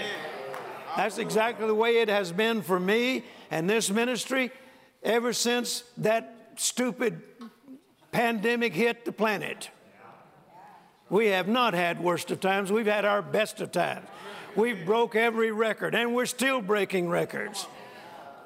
That's 0.97 1.17
exactly 1.17 1.67
the 1.67 1.75
way 1.75 1.97
it 1.97 2.09
has 2.09 2.31
been 2.31 2.61
for 2.61 2.79
me 2.79 3.23
and 3.51 3.69
this 3.69 3.89
ministry 3.89 4.51
ever 5.03 5.33
since 5.33 5.83
that 5.97 6.35
stupid 6.55 7.21
pandemic 8.11 8.73
hit 8.73 9.05
the 9.05 9.11
planet. 9.11 9.69
We 11.09 11.27
have 11.27 11.47
not 11.47 11.73
had 11.73 12.01
worst 12.01 12.31
of 12.31 12.39
times, 12.39 12.71
we've 12.71 12.85
had 12.85 13.05
our 13.05 13.21
best 13.21 13.61
of 13.61 13.71
times. 13.71 14.07
We've 14.55 14.85
broke 14.85 15.15
every 15.15 15.51
record 15.51 15.95
and 15.95 16.15
we're 16.15 16.25
still 16.25 16.61
breaking 16.61 17.09
records. 17.09 17.67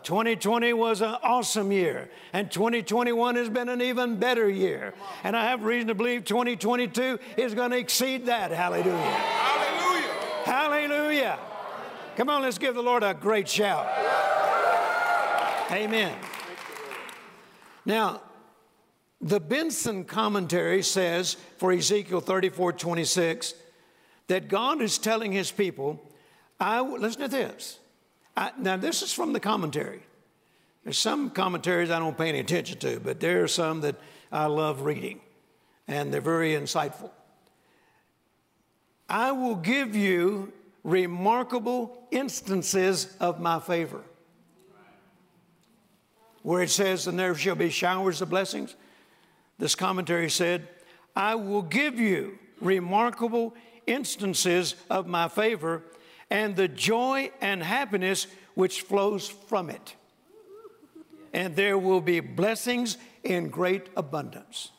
2020 0.03 0.73
was 0.73 1.01
an 1.01 1.15
awesome 1.23 1.71
year, 1.71 2.09
and 2.31 2.49
2021 2.49 3.35
has 3.35 3.49
been 3.49 3.69
an 3.69 3.81
even 3.81 4.15
better 4.15 4.49
year. 4.49 4.93
And 5.23 5.35
I 5.35 5.49
have 5.49 5.63
reason 5.63 5.89
to 5.89 5.95
believe 5.95 6.25
2022 6.25 7.19
is 7.37 7.53
going 7.53 7.71
to 7.71 7.77
exceed 7.77 8.25
that. 8.27 8.51
Hallelujah. 8.51 8.95
Hallelujah. 8.95 10.13
Hallelujah. 10.45 11.39
Come 12.19 12.27
on, 12.27 12.41
let's 12.41 12.57
give 12.57 12.75
the 12.75 12.83
Lord 12.83 13.01
a 13.01 13.13
great 13.13 13.47
shout. 13.47 13.87
Amen. 15.71 16.13
Now, 17.85 18.21
the 19.21 19.39
Benson 19.39 20.03
commentary 20.03 20.83
says 20.83 21.37
for 21.55 21.71
Ezekiel 21.71 22.19
34 22.19 22.73
26 22.73 23.53
that 24.27 24.49
God 24.49 24.81
is 24.81 24.97
telling 24.97 25.31
his 25.31 25.49
people, 25.49 25.97
I, 26.59 26.81
listen 26.81 27.21
to 27.21 27.29
this. 27.29 27.79
I, 28.35 28.51
now, 28.57 28.75
this 28.75 29.01
is 29.01 29.13
from 29.13 29.31
the 29.31 29.39
commentary. 29.39 30.01
There's 30.83 30.97
some 30.97 31.29
commentaries 31.29 31.89
I 31.89 31.99
don't 31.99 32.17
pay 32.17 32.27
any 32.27 32.39
attention 32.39 32.79
to, 32.79 32.99
but 32.99 33.21
there 33.21 33.45
are 33.45 33.47
some 33.47 33.79
that 33.79 33.95
I 34.29 34.47
love 34.47 34.81
reading, 34.81 35.21
and 35.87 36.13
they're 36.13 36.19
very 36.19 36.51
insightful. 36.51 37.11
I 39.07 39.31
will 39.31 39.55
give 39.55 39.95
you 39.95 40.51
remarkable 40.83 42.07
instances 42.11 43.15
of 43.19 43.39
my 43.39 43.59
favor. 43.59 44.01
Where 46.41 46.63
it 46.63 46.69
says, 46.69 47.07
and 47.07 47.19
there 47.19 47.35
shall 47.35 47.55
be 47.55 47.69
showers 47.69 48.21
of 48.21 48.29
blessings, 48.29 48.75
this 49.57 49.75
commentary 49.75 50.29
said, 50.29 50.67
I 51.15 51.35
will 51.35 51.61
give 51.61 51.99
you 51.99 52.39
remarkable 52.61 53.55
instances 53.85 54.75
of 54.89 55.07
my 55.07 55.27
favor 55.27 55.83
and 56.29 56.55
the 56.55 56.67
joy 56.67 57.31
and 57.41 57.61
happiness 57.61 58.27
which 58.53 58.81
flows 58.81 59.27
from 59.27 59.69
it. 59.69 59.95
And 61.33 61.55
there 61.55 61.77
will 61.77 62.01
be 62.01 62.19
blessings 62.19 62.97
in 63.23 63.49
great 63.49 63.87
abundance. 63.95 64.71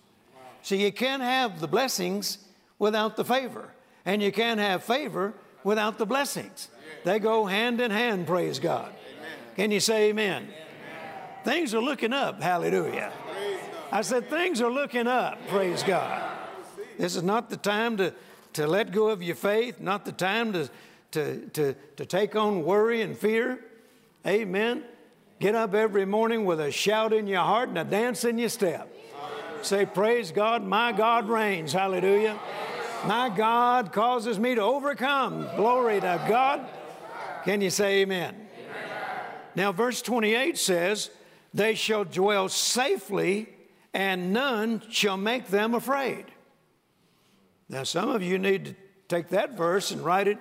So 0.63 0.75
you 0.75 0.93
can't 0.93 1.23
have 1.23 1.61
the 1.61 1.69
blessings 1.69 2.39
without 2.79 3.17
the 3.17 3.25
favor, 3.25 3.73
and 4.05 4.23
you 4.23 4.33
can't 4.33 4.61
have 4.61 4.83
favor 4.83 5.35
without 5.65 5.99
the 5.99 6.07
blessings. 6.07 6.69
They 7.05 7.19
go 7.19 7.47
hand 7.47 7.81
in 7.81 7.91
hand, 7.91 8.27
praise 8.27 8.59
God. 8.59 8.93
Can 9.57 9.71
you 9.71 9.81
say 9.81 10.11
amen? 10.11 10.49
Things 11.45 11.75
are 11.75 11.81
looking 11.81 12.13
up, 12.13 12.43
hallelujah. 12.43 13.13
I 13.93 14.03
said, 14.03 14.31
things 14.31 14.61
are 14.61 14.71
looking 14.71 15.07
up, 15.07 15.39
praise 15.49 15.83
God. 15.83 16.31
This 16.99 17.17
is 17.17 17.23
not 17.23 17.51
the 17.51 17.57
time 17.57 17.97
to, 17.97 18.13
to 18.55 18.67
let 18.67 18.93
go 18.93 19.09
of 19.09 19.23
your 19.23 19.37
faith, 19.37 19.81
not 19.81 20.05
the 20.05 20.13
time 20.13 20.53
to 20.53 20.71
to, 21.13 21.47
to, 21.51 21.75
to 21.97 22.07
take 22.07 22.37
on 22.37 22.65
worry 22.65 23.03
and 23.03 23.17
fear. 23.17 23.59
Amen. 24.27 24.85
Get 25.39 25.55
up 25.55 25.75
every 25.75 26.05
morning 26.05 26.45
with 26.45 26.61
a 26.61 26.71
shout 26.71 27.13
in 27.13 27.27
your 27.27 27.43
heart 27.43 27.71
and 27.71 27.79
a 27.79 27.85
dance 27.85 28.25
in 28.25 28.39
your 28.39 28.49
step. 28.49 28.95
Say, 29.63 29.87
Praise 29.87 30.33
God, 30.33 30.63
my 30.63 30.93
God 30.93 31.29
reigns. 31.29 31.73
Hallelujah. 31.73 32.39
My 33.07 33.31
God 33.35 33.93
causes 33.93 34.39
me 34.39 34.55
to 34.55 34.61
overcome. 34.61 35.49
Glory 35.57 36.01
to 36.01 36.25
God. 36.29 36.67
Can 37.45 37.63
you 37.63 37.71
say 37.71 38.03
amen? 38.03 38.37
Now, 39.55 39.73
verse 39.73 40.03
28 40.03 40.59
says, 40.59 41.11
They 41.55 41.75
shall 41.75 42.05
dwell 42.05 42.49
safely, 42.49 43.49
and 43.95 44.33
none 44.33 44.83
shall 44.91 45.17
make 45.17 45.47
them 45.49 45.75
afraid. 45.75 46.27
Now, 47.69 47.85
some 47.85 48.11
of 48.11 48.23
you 48.23 48.39
need 48.39 48.65
to 48.67 48.75
take 49.09 49.29
that 49.31 49.57
verse 49.57 49.91
and 49.91 50.05
write 50.05 50.29
it 50.29 50.39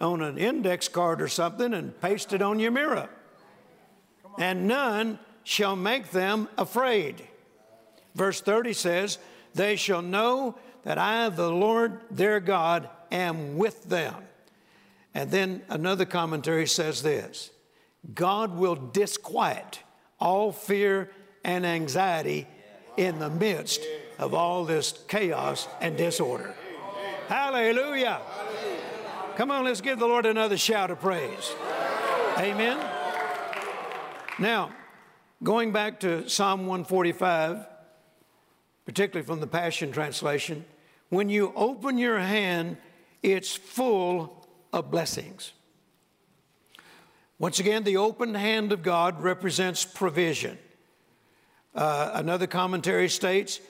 on 0.00 0.22
an 0.22 0.38
index 0.38 0.86
card 0.86 1.20
or 1.20 1.28
something 1.28 1.74
and 1.74 2.00
paste 2.00 2.32
it 2.32 2.42
on 2.42 2.60
your 2.60 2.70
mirror. 2.70 3.08
And 4.38 4.68
none 4.68 5.18
shall 5.42 5.74
make 5.74 6.10
them 6.10 6.48
afraid. 6.56 7.26
Verse 8.14 8.40
30 8.40 8.72
says, 8.72 9.18
They 9.54 9.74
shall 9.74 10.02
know 10.02 10.56
that 10.88 10.96
I, 10.96 11.28
the 11.28 11.50
Lord 11.50 12.00
their 12.10 12.40
God, 12.40 12.88
am 13.12 13.58
with 13.58 13.90
them. 13.90 14.14
And 15.12 15.30
then 15.30 15.60
another 15.68 16.06
commentary 16.06 16.66
says 16.66 17.02
this 17.02 17.50
God 18.14 18.56
will 18.56 18.74
disquiet 18.74 19.80
all 20.18 20.50
fear 20.50 21.10
and 21.44 21.66
anxiety 21.66 22.46
in 22.96 23.18
the 23.18 23.28
midst 23.28 23.82
of 24.18 24.32
all 24.32 24.64
this 24.64 24.92
chaos 25.08 25.68
and 25.82 25.94
disorder. 25.98 26.54
Hallelujah. 27.28 28.22
Come 29.36 29.50
on, 29.50 29.66
let's 29.66 29.82
give 29.82 29.98
the 29.98 30.06
Lord 30.06 30.24
another 30.24 30.56
shout 30.56 30.90
of 30.90 31.00
praise. 31.00 31.54
Amen. 32.38 32.78
Now, 34.38 34.70
going 35.42 35.70
back 35.70 36.00
to 36.00 36.30
Psalm 36.30 36.60
145, 36.60 37.66
particularly 38.86 39.26
from 39.26 39.40
the 39.40 39.46
Passion 39.46 39.92
Translation, 39.92 40.64
when 41.10 41.28
you 41.28 41.52
open 41.56 41.98
your 41.98 42.18
hand, 42.18 42.76
it's 43.22 43.54
full 43.54 44.46
of 44.72 44.90
blessings. 44.90 45.52
Once 47.38 47.60
again, 47.60 47.84
the 47.84 47.96
open 47.96 48.34
hand 48.34 48.72
of 48.72 48.82
God 48.82 49.22
represents 49.22 49.84
provision. 49.84 50.58
Uh, 51.74 52.10
another 52.14 52.46
commentary 52.46 53.08
states, 53.08 53.60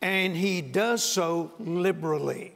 and 0.00 0.34
he 0.34 0.62
does 0.62 1.04
so 1.04 1.52
liberally 1.58 2.54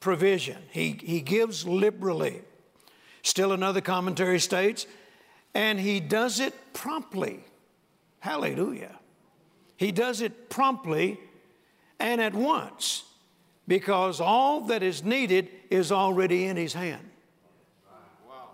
provision. 0.00 0.56
He, 0.70 0.92
he 1.02 1.20
gives 1.20 1.66
liberally. 1.66 2.42
Still 3.22 3.52
another 3.52 3.80
commentary 3.80 4.38
states, 4.38 4.86
and 5.54 5.78
he 5.78 6.00
does 6.00 6.40
it 6.40 6.54
promptly. 6.72 7.44
Hallelujah. 8.20 8.98
He 9.76 9.92
does 9.92 10.20
it 10.20 10.48
promptly 10.48 11.18
and 12.00 12.20
at 12.20 12.34
once 12.34 13.04
because 13.68 14.20
all 14.20 14.62
that 14.62 14.82
is 14.82 15.04
needed 15.04 15.48
is 15.70 15.92
already 15.92 16.46
in 16.46 16.56
his 16.56 16.72
hand. 16.72 17.08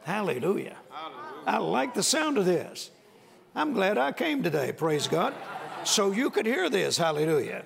Hallelujah. 0.02 0.76
Hallelujah. 0.90 1.46
I 1.46 1.58
like 1.58 1.94
the 1.94 2.02
sound 2.02 2.36
of 2.36 2.44
this. 2.44 2.90
I'm 3.54 3.72
glad 3.72 3.96
I 3.96 4.12
came 4.12 4.42
today, 4.42 4.72
praise 4.72 5.06
God. 5.06 5.32
So 5.84 6.10
you 6.10 6.28
could 6.30 6.44
hear 6.44 6.68
this, 6.68 6.98
hallelujah. 6.98 7.64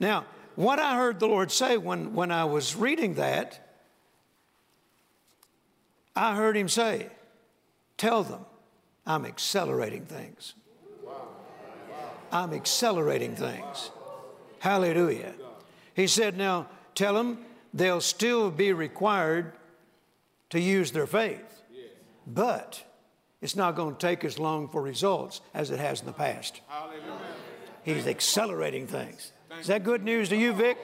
Now, 0.00 0.24
what 0.54 0.78
I 0.78 0.96
heard 0.96 1.20
the 1.20 1.28
Lord 1.28 1.52
say 1.52 1.76
when, 1.76 2.14
when 2.14 2.32
I 2.32 2.46
was 2.46 2.74
reading 2.74 3.14
that, 3.14 3.60
I 6.16 6.34
heard 6.34 6.56
Him 6.56 6.68
say, 6.68 7.10
Tell 7.98 8.22
them 8.22 8.44
I'm 9.06 9.24
accelerating 9.24 10.06
things. 10.06 10.54
I'm 12.32 12.52
accelerating 12.52 13.36
things. 13.36 13.90
Hallelujah. 14.58 15.34
He 15.96 16.06
said, 16.06 16.36
Now 16.36 16.68
tell 16.94 17.14
them 17.14 17.38
they'll 17.72 18.02
still 18.02 18.50
be 18.50 18.72
required 18.72 19.52
to 20.50 20.60
use 20.60 20.92
their 20.92 21.06
faith, 21.06 21.62
but 22.26 22.84
it's 23.40 23.56
not 23.56 23.74
going 23.74 23.94
to 23.94 24.00
take 24.00 24.22
as 24.24 24.38
long 24.38 24.68
for 24.68 24.82
results 24.82 25.40
as 25.54 25.70
it 25.70 25.80
has 25.80 26.00
in 26.00 26.06
the 26.06 26.12
past. 26.12 26.60
He's 27.82 28.06
accelerating 28.06 28.86
things. 28.86 29.32
Is 29.58 29.68
that 29.68 29.84
good 29.84 30.04
news 30.04 30.28
to 30.28 30.36
you, 30.36 30.52
Vic? 30.52 30.76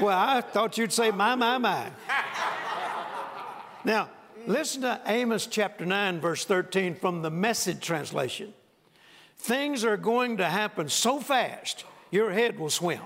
Well, 0.00 0.18
I 0.18 0.40
thought 0.40 0.76
you'd 0.76 0.92
say, 0.92 1.12
my, 1.12 1.36
my, 1.36 1.58
my. 1.58 1.90
now, 3.84 4.10
listen 4.46 4.82
to 4.82 5.00
Amos 5.06 5.46
chapter 5.46 5.86
9, 5.86 6.20
verse 6.20 6.44
13 6.44 6.96
from 6.96 7.22
the 7.22 7.30
message 7.30 7.80
translation. 7.80 8.54
Things 9.36 9.84
are 9.84 9.96
going 9.96 10.38
to 10.38 10.46
happen 10.46 10.88
so 10.88 11.20
fast, 11.20 11.84
your 12.10 12.32
head 12.32 12.58
will 12.58 12.70
swim. 12.70 13.00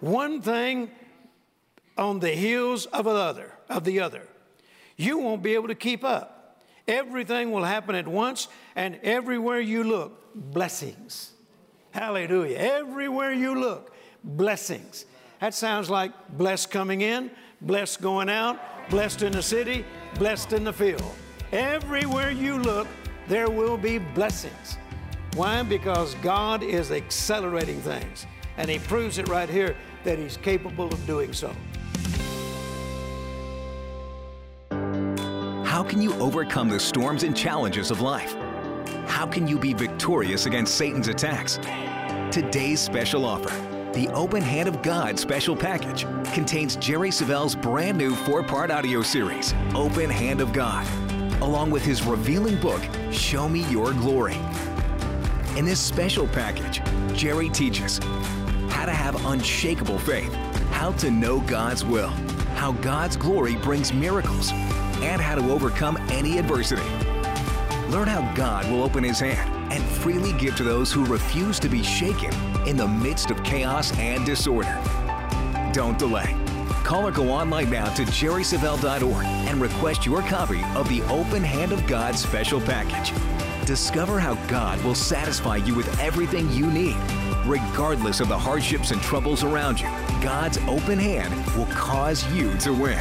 One 0.00 0.40
thing 0.40 0.90
on 1.96 2.20
the 2.20 2.30
heels 2.30 2.86
of 2.86 3.06
another, 3.06 3.52
of 3.68 3.84
the 3.84 4.00
other. 4.00 4.26
You 4.96 5.18
won't 5.18 5.42
be 5.42 5.54
able 5.54 5.68
to 5.68 5.74
keep 5.74 6.04
up. 6.04 6.58
Everything 6.88 7.52
will 7.52 7.64
happen 7.64 7.94
at 7.94 8.08
once, 8.08 8.48
and 8.74 8.98
everywhere 9.02 9.60
you 9.60 9.84
look, 9.84 10.34
blessings. 10.34 11.32
Hallelujah. 11.92 12.56
Everywhere 12.56 13.32
you 13.32 13.54
look, 13.54 13.94
blessings. 14.24 15.04
That 15.40 15.54
sounds 15.54 15.90
like 15.90 16.12
blessed 16.36 16.70
coming 16.70 17.02
in, 17.02 17.30
blessed 17.60 18.00
going 18.00 18.28
out, 18.28 18.58
blessed 18.90 19.22
in 19.22 19.32
the 19.32 19.42
city, 19.42 19.84
blessed 20.14 20.52
in 20.52 20.64
the 20.64 20.72
field. 20.72 21.14
Everywhere 21.52 22.30
you 22.30 22.58
look, 22.58 22.86
there 23.28 23.50
will 23.50 23.76
be 23.76 23.98
blessings. 23.98 24.78
Why? 25.34 25.62
Because 25.62 26.14
God 26.16 26.62
is 26.62 26.90
accelerating 26.90 27.80
things. 27.80 28.26
And 28.60 28.68
He 28.68 28.78
proves 28.78 29.16
it 29.16 29.26
right 29.26 29.48
here 29.48 29.74
that 30.04 30.18
He's 30.18 30.36
capable 30.36 30.92
of 30.92 31.06
doing 31.06 31.32
so. 31.32 31.50
How 35.64 35.82
can 35.82 36.02
you 36.02 36.12
overcome 36.16 36.68
the 36.68 36.78
storms 36.78 37.22
and 37.22 37.34
challenges 37.34 37.90
of 37.90 38.02
life? 38.02 38.34
How 39.06 39.26
can 39.26 39.48
you 39.48 39.58
be 39.58 39.72
victorious 39.72 40.44
against 40.44 40.74
Satan's 40.74 41.08
attacks? 41.08 41.58
Today's 42.30 42.80
special 42.80 43.24
offer, 43.24 43.48
the 43.94 44.08
Open 44.08 44.42
Hand 44.42 44.68
of 44.68 44.82
God 44.82 45.18
special 45.18 45.56
package, 45.56 46.04
contains 46.34 46.76
Jerry 46.76 47.10
Savelle's 47.10 47.56
brand 47.56 47.96
new 47.96 48.14
four 48.14 48.42
part 48.42 48.70
audio 48.70 49.00
series, 49.00 49.54
Open 49.74 50.10
Hand 50.10 50.42
of 50.42 50.52
God, 50.52 50.86
along 51.40 51.70
with 51.70 51.82
his 51.82 52.02
revealing 52.02 52.60
book, 52.60 52.82
Show 53.10 53.48
Me 53.48 53.64
Your 53.70 53.94
Glory. 53.94 54.36
In 55.56 55.64
this 55.64 55.80
special 55.80 56.28
package, 56.28 56.82
Jerry 57.16 57.48
teaches 57.48 58.00
how 58.80 58.86
to 58.86 58.92
have 58.92 59.26
unshakable 59.26 59.98
faith, 59.98 60.32
how 60.70 60.90
to 60.92 61.10
know 61.10 61.40
God's 61.40 61.84
will, 61.84 62.08
how 62.54 62.72
God's 62.72 63.14
glory 63.14 63.54
brings 63.56 63.92
miracles, 63.92 64.52
and 65.02 65.20
how 65.20 65.34
to 65.34 65.52
overcome 65.52 65.98
any 66.08 66.38
adversity. 66.38 66.88
Learn 67.90 68.08
how 68.08 68.34
God 68.34 68.70
will 68.70 68.82
open 68.82 69.04
his 69.04 69.20
hand 69.20 69.70
and 69.70 69.84
freely 69.84 70.32
give 70.38 70.56
to 70.56 70.64
those 70.64 70.90
who 70.90 71.04
refuse 71.04 71.60
to 71.60 71.68
be 71.68 71.82
shaken 71.82 72.32
in 72.66 72.78
the 72.78 72.88
midst 72.88 73.30
of 73.30 73.44
chaos 73.44 73.94
and 73.98 74.24
disorder. 74.24 74.74
Don't 75.74 75.98
delay. 75.98 76.34
Call 76.82 77.06
or 77.06 77.10
go 77.10 77.28
online 77.28 77.68
now 77.68 77.92
to 77.92 78.04
jerrysavelle.org 78.04 79.26
and 79.26 79.60
request 79.60 80.06
your 80.06 80.22
copy 80.22 80.62
of 80.74 80.88
the 80.88 81.02
Open 81.02 81.44
Hand 81.44 81.72
of 81.72 81.86
God 81.86 82.14
special 82.14 82.62
package. 82.62 83.12
Discover 83.66 84.20
how 84.20 84.36
God 84.46 84.82
will 84.82 84.94
satisfy 84.94 85.56
you 85.56 85.74
with 85.74 86.00
everything 86.00 86.50
you 86.50 86.66
need. 86.70 86.96
Regardless 87.46 88.20
of 88.20 88.28
the 88.28 88.38
hardships 88.38 88.90
and 88.90 89.00
troubles 89.00 89.44
around 89.44 89.80
you, 89.80 89.86
God's 90.20 90.58
open 90.68 90.98
hand 90.98 91.34
will 91.56 91.64
cause 91.66 92.30
you 92.34 92.54
to 92.58 92.74
win. 92.74 92.98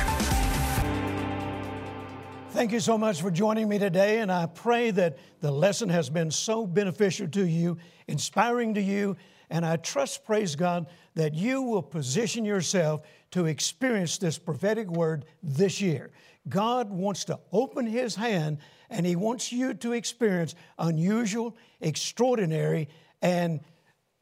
Thank 2.52 2.71
you 2.71 2.80
so 2.80 2.97
much 2.97 3.21
for 3.21 3.32
joining 3.32 3.67
me 3.67 3.80
today, 3.80 4.19
and 4.19 4.32
I 4.32 4.45
pray 4.45 4.91
that 4.91 5.17
the 5.41 5.52
lesson 5.52 5.89
has 5.89 6.10
been 6.10 6.32
so 6.32 6.65
beneficial 6.65 7.28
to 7.28 7.45
you, 7.45 7.78
inspiring 8.08 8.73
to 8.75 8.82
you, 8.82 9.17
and 9.49 9.65
I 9.65 9.75
trust, 9.75 10.23
praise 10.23 10.56
God, 10.56 10.88
that 11.15 11.34
you 11.34 11.62
will 11.62 11.84
position 11.84 12.45
yourself 12.45 13.02
to 13.32 13.45
experience 13.45 14.17
this 14.17 14.39
prophetic 14.39 14.89
word 14.89 15.25
this 15.43 15.82
year. 15.82 16.12
God 16.47 16.89
wants 16.89 17.25
to 17.25 17.39
open 17.52 17.86
His 17.86 18.15
hand, 18.15 18.60
and 18.89 19.06
He 19.06 19.17
wants 19.17 19.52
you 19.52 19.73
to 19.73 19.91
experience 19.91 20.56
unusual, 20.78 21.58
extraordinary, 21.82 22.88
and 23.21 23.60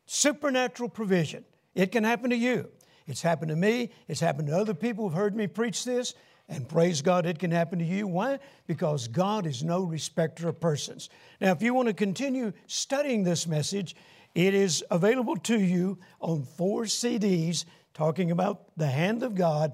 supernatural 0.08 0.90
provision. 0.90 1.46
It 1.76 1.92
can 1.92 2.04
happen 2.04 2.32
to 2.32 2.36
you. 2.36 2.70
It's 3.06 3.22
happened 3.22 3.50
to 3.50 3.56
me. 3.56 3.92
It's 4.08 4.20
happened 4.20 4.48
to 4.48 4.58
other 4.58 4.74
people 4.74 5.06
who've 5.06 5.18
heard 5.18 5.36
me 5.36 5.46
preach 5.46 5.86
this. 5.86 6.16
And 6.50 6.68
praise 6.68 7.02
God, 7.02 7.26
it 7.26 7.40
can 7.40 7.52
happen 7.52 7.78
to 7.80 7.86
you. 7.86 8.08
Why? 8.08 8.40
Because 8.68 9.08
God 9.08 9.46
is 9.46 9.64
no 9.64 9.84
respecter 9.84 10.48
of 10.48 10.60
persons. 10.60 11.10
Now, 11.40 11.52
if 11.52 11.62
you 11.62 11.74
want 11.74 11.90
to 11.90 11.94
continue 11.94 12.54
studying 12.68 13.24
this 13.24 13.46
message, 13.46 13.96
it 14.34 14.54
is 14.54 14.84
available 14.90 15.36
to 15.38 15.60
you 15.60 16.00
on 16.22 16.44
four 16.44 16.84
CDs 16.84 17.66
talking 17.94 18.32
about 18.32 18.78
the 18.78 18.88
hand 18.88 19.24
of 19.24 19.36
God, 19.36 19.74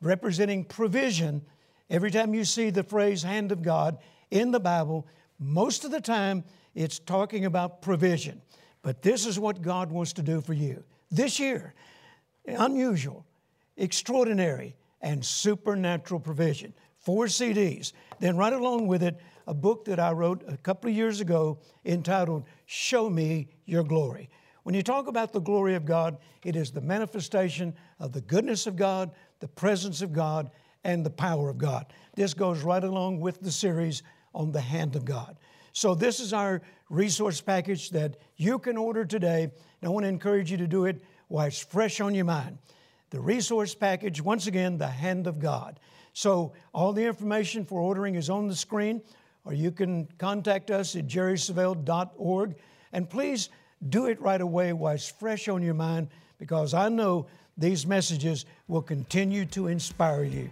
representing 0.00 0.64
provision. 0.64 1.42
Every 1.90 2.10
time 2.10 2.32
you 2.32 2.44
see 2.44 2.70
the 2.70 2.84
phrase 2.84 3.22
hand 3.22 3.52
of 3.52 3.62
God 3.62 3.98
in 4.30 4.50
the 4.50 4.60
Bible, 4.60 5.06
most 5.38 5.84
of 5.84 5.90
the 5.90 6.00
time 6.00 6.44
it's 6.74 6.98
talking 6.98 7.44
about 7.44 7.82
provision. 7.82 8.40
But 8.84 9.00
this 9.00 9.24
is 9.26 9.40
what 9.40 9.62
God 9.62 9.90
wants 9.90 10.12
to 10.12 10.22
do 10.22 10.40
for 10.40 10.52
you 10.52 10.84
this 11.10 11.40
year 11.40 11.74
unusual, 12.46 13.24
extraordinary 13.76 14.76
and 15.00 15.24
supernatural 15.24 16.20
provision. 16.20 16.74
Four 16.98 17.26
CDs. 17.26 17.92
Then, 18.20 18.36
right 18.36 18.52
along 18.52 18.86
with 18.86 19.02
it, 19.02 19.18
a 19.46 19.54
book 19.54 19.86
that 19.86 19.98
I 19.98 20.12
wrote 20.12 20.44
a 20.46 20.56
couple 20.58 20.90
of 20.90 20.96
years 20.96 21.20
ago 21.20 21.58
entitled 21.84 22.44
Show 22.66 23.10
Me 23.10 23.48
Your 23.64 23.82
Glory. 23.82 24.28
When 24.62 24.74
you 24.74 24.82
talk 24.82 25.06
about 25.06 25.32
the 25.32 25.40
glory 25.40 25.74
of 25.74 25.84
God, 25.84 26.18
it 26.44 26.56
is 26.56 26.70
the 26.70 26.80
manifestation 26.80 27.74
of 27.98 28.12
the 28.12 28.22
goodness 28.22 28.66
of 28.66 28.76
God, 28.76 29.10
the 29.40 29.48
presence 29.48 30.00
of 30.00 30.12
God, 30.12 30.50
and 30.84 31.04
the 31.04 31.10
power 31.10 31.48
of 31.50 31.58
God. 31.58 31.86
This 32.14 32.34
goes 32.34 32.62
right 32.62 32.84
along 32.84 33.20
with 33.20 33.40
the 33.40 33.52
series 33.52 34.02
on 34.34 34.52
the 34.52 34.60
hand 34.60 34.96
of 34.96 35.04
God. 35.04 35.36
So, 35.72 35.94
this 35.94 36.20
is 36.20 36.32
our 36.32 36.62
resource 36.94 37.40
package 37.40 37.90
that 37.90 38.16
you 38.36 38.58
can 38.58 38.76
order 38.76 39.04
today. 39.04 39.42
And 39.44 39.52
I 39.82 39.88
want 39.88 40.04
to 40.04 40.08
encourage 40.08 40.50
you 40.50 40.56
to 40.58 40.66
do 40.66 40.84
it 40.86 41.02
while 41.28 41.46
it's 41.46 41.62
fresh 41.62 42.00
on 42.00 42.14
your 42.14 42.24
mind 42.24 42.58
the 43.10 43.20
resource 43.20 43.76
package, 43.76 44.20
once 44.20 44.48
again, 44.48 44.76
the 44.76 44.88
hand 44.88 45.28
of 45.28 45.38
God. 45.38 45.78
So, 46.14 46.52
all 46.72 46.92
the 46.92 47.04
information 47.04 47.64
for 47.64 47.80
ordering 47.80 48.16
is 48.16 48.28
on 48.28 48.48
the 48.48 48.56
screen, 48.56 49.02
or 49.44 49.54
you 49.54 49.70
can 49.70 50.08
contact 50.18 50.72
us 50.72 50.96
at 50.96 51.06
jerrysavelle.org. 51.06 52.56
And 52.92 53.08
please 53.08 53.50
do 53.88 54.06
it 54.06 54.20
right 54.20 54.40
away 54.40 54.72
while 54.72 54.96
it's 54.96 55.08
fresh 55.08 55.46
on 55.46 55.62
your 55.62 55.74
mind, 55.74 56.08
because 56.38 56.74
I 56.74 56.88
know 56.88 57.28
these 57.56 57.86
messages 57.86 58.46
will 58.66 58.82
continue 58.82 59.44
to 59.46 59.68
inspire 59.68 60.24
you. 60.24 60.50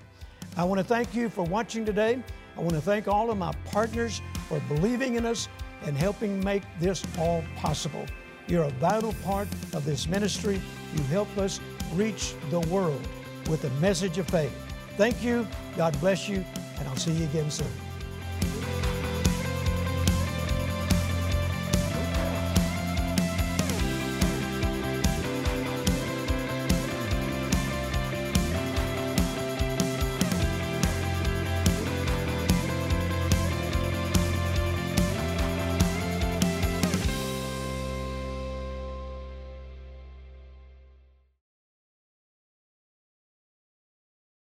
I 0.56 0.62
want 0.62 0.78
to 0.78 0.84
thank 0.84 1.16
you 1.16 1.28
for 1.30 1.42
watching 1.42 1.84
today. 1.84 2.22
I 2.56 2.60
want 2.60 2.74
to 2.74 2.80
thank 2.80 3.08
all 3.08 3.32
of 3.32 3.38
my 3.38 3.52
partners 3.72 4.22
for 4.48 4.60
believing 4.68 5.16
in 5.16 5.26
us 5.26 5.48
and 5.84 5.96
helping 5.96 6.42
make 6.44 6.62
this 6.80 7.04
all 7.18 7.44
possible. 7.56 8.06
You're 8.46 8.64
a 8.64 8.70
vital 8.70 9.14
part 9.24 9.48
of 9.74 9.84
this 9.84 10.08
ministry. 10.08 10.60
You 10.96 11.02
help 11.04 11.36
us 11.38 11.60
reach 11.94 12.34
the 12.50 12.60
world 12.60 13.00
with 13.48 13.64
a 13.64 13.70
message 13.80 14.18
of 14.18 14.28
faith. 14.28 14.52
Thank 14.96 15.22
you. 15.22 15.46
God 15.76 15.98
bless 16.00 16.28
you. 16.28 16.44
And 16.78 16.88
I'll 16.88 16.96
see 16.96 17.12
you 17.12 17.24
again 17.24 17.50
soon. 17.50 17.91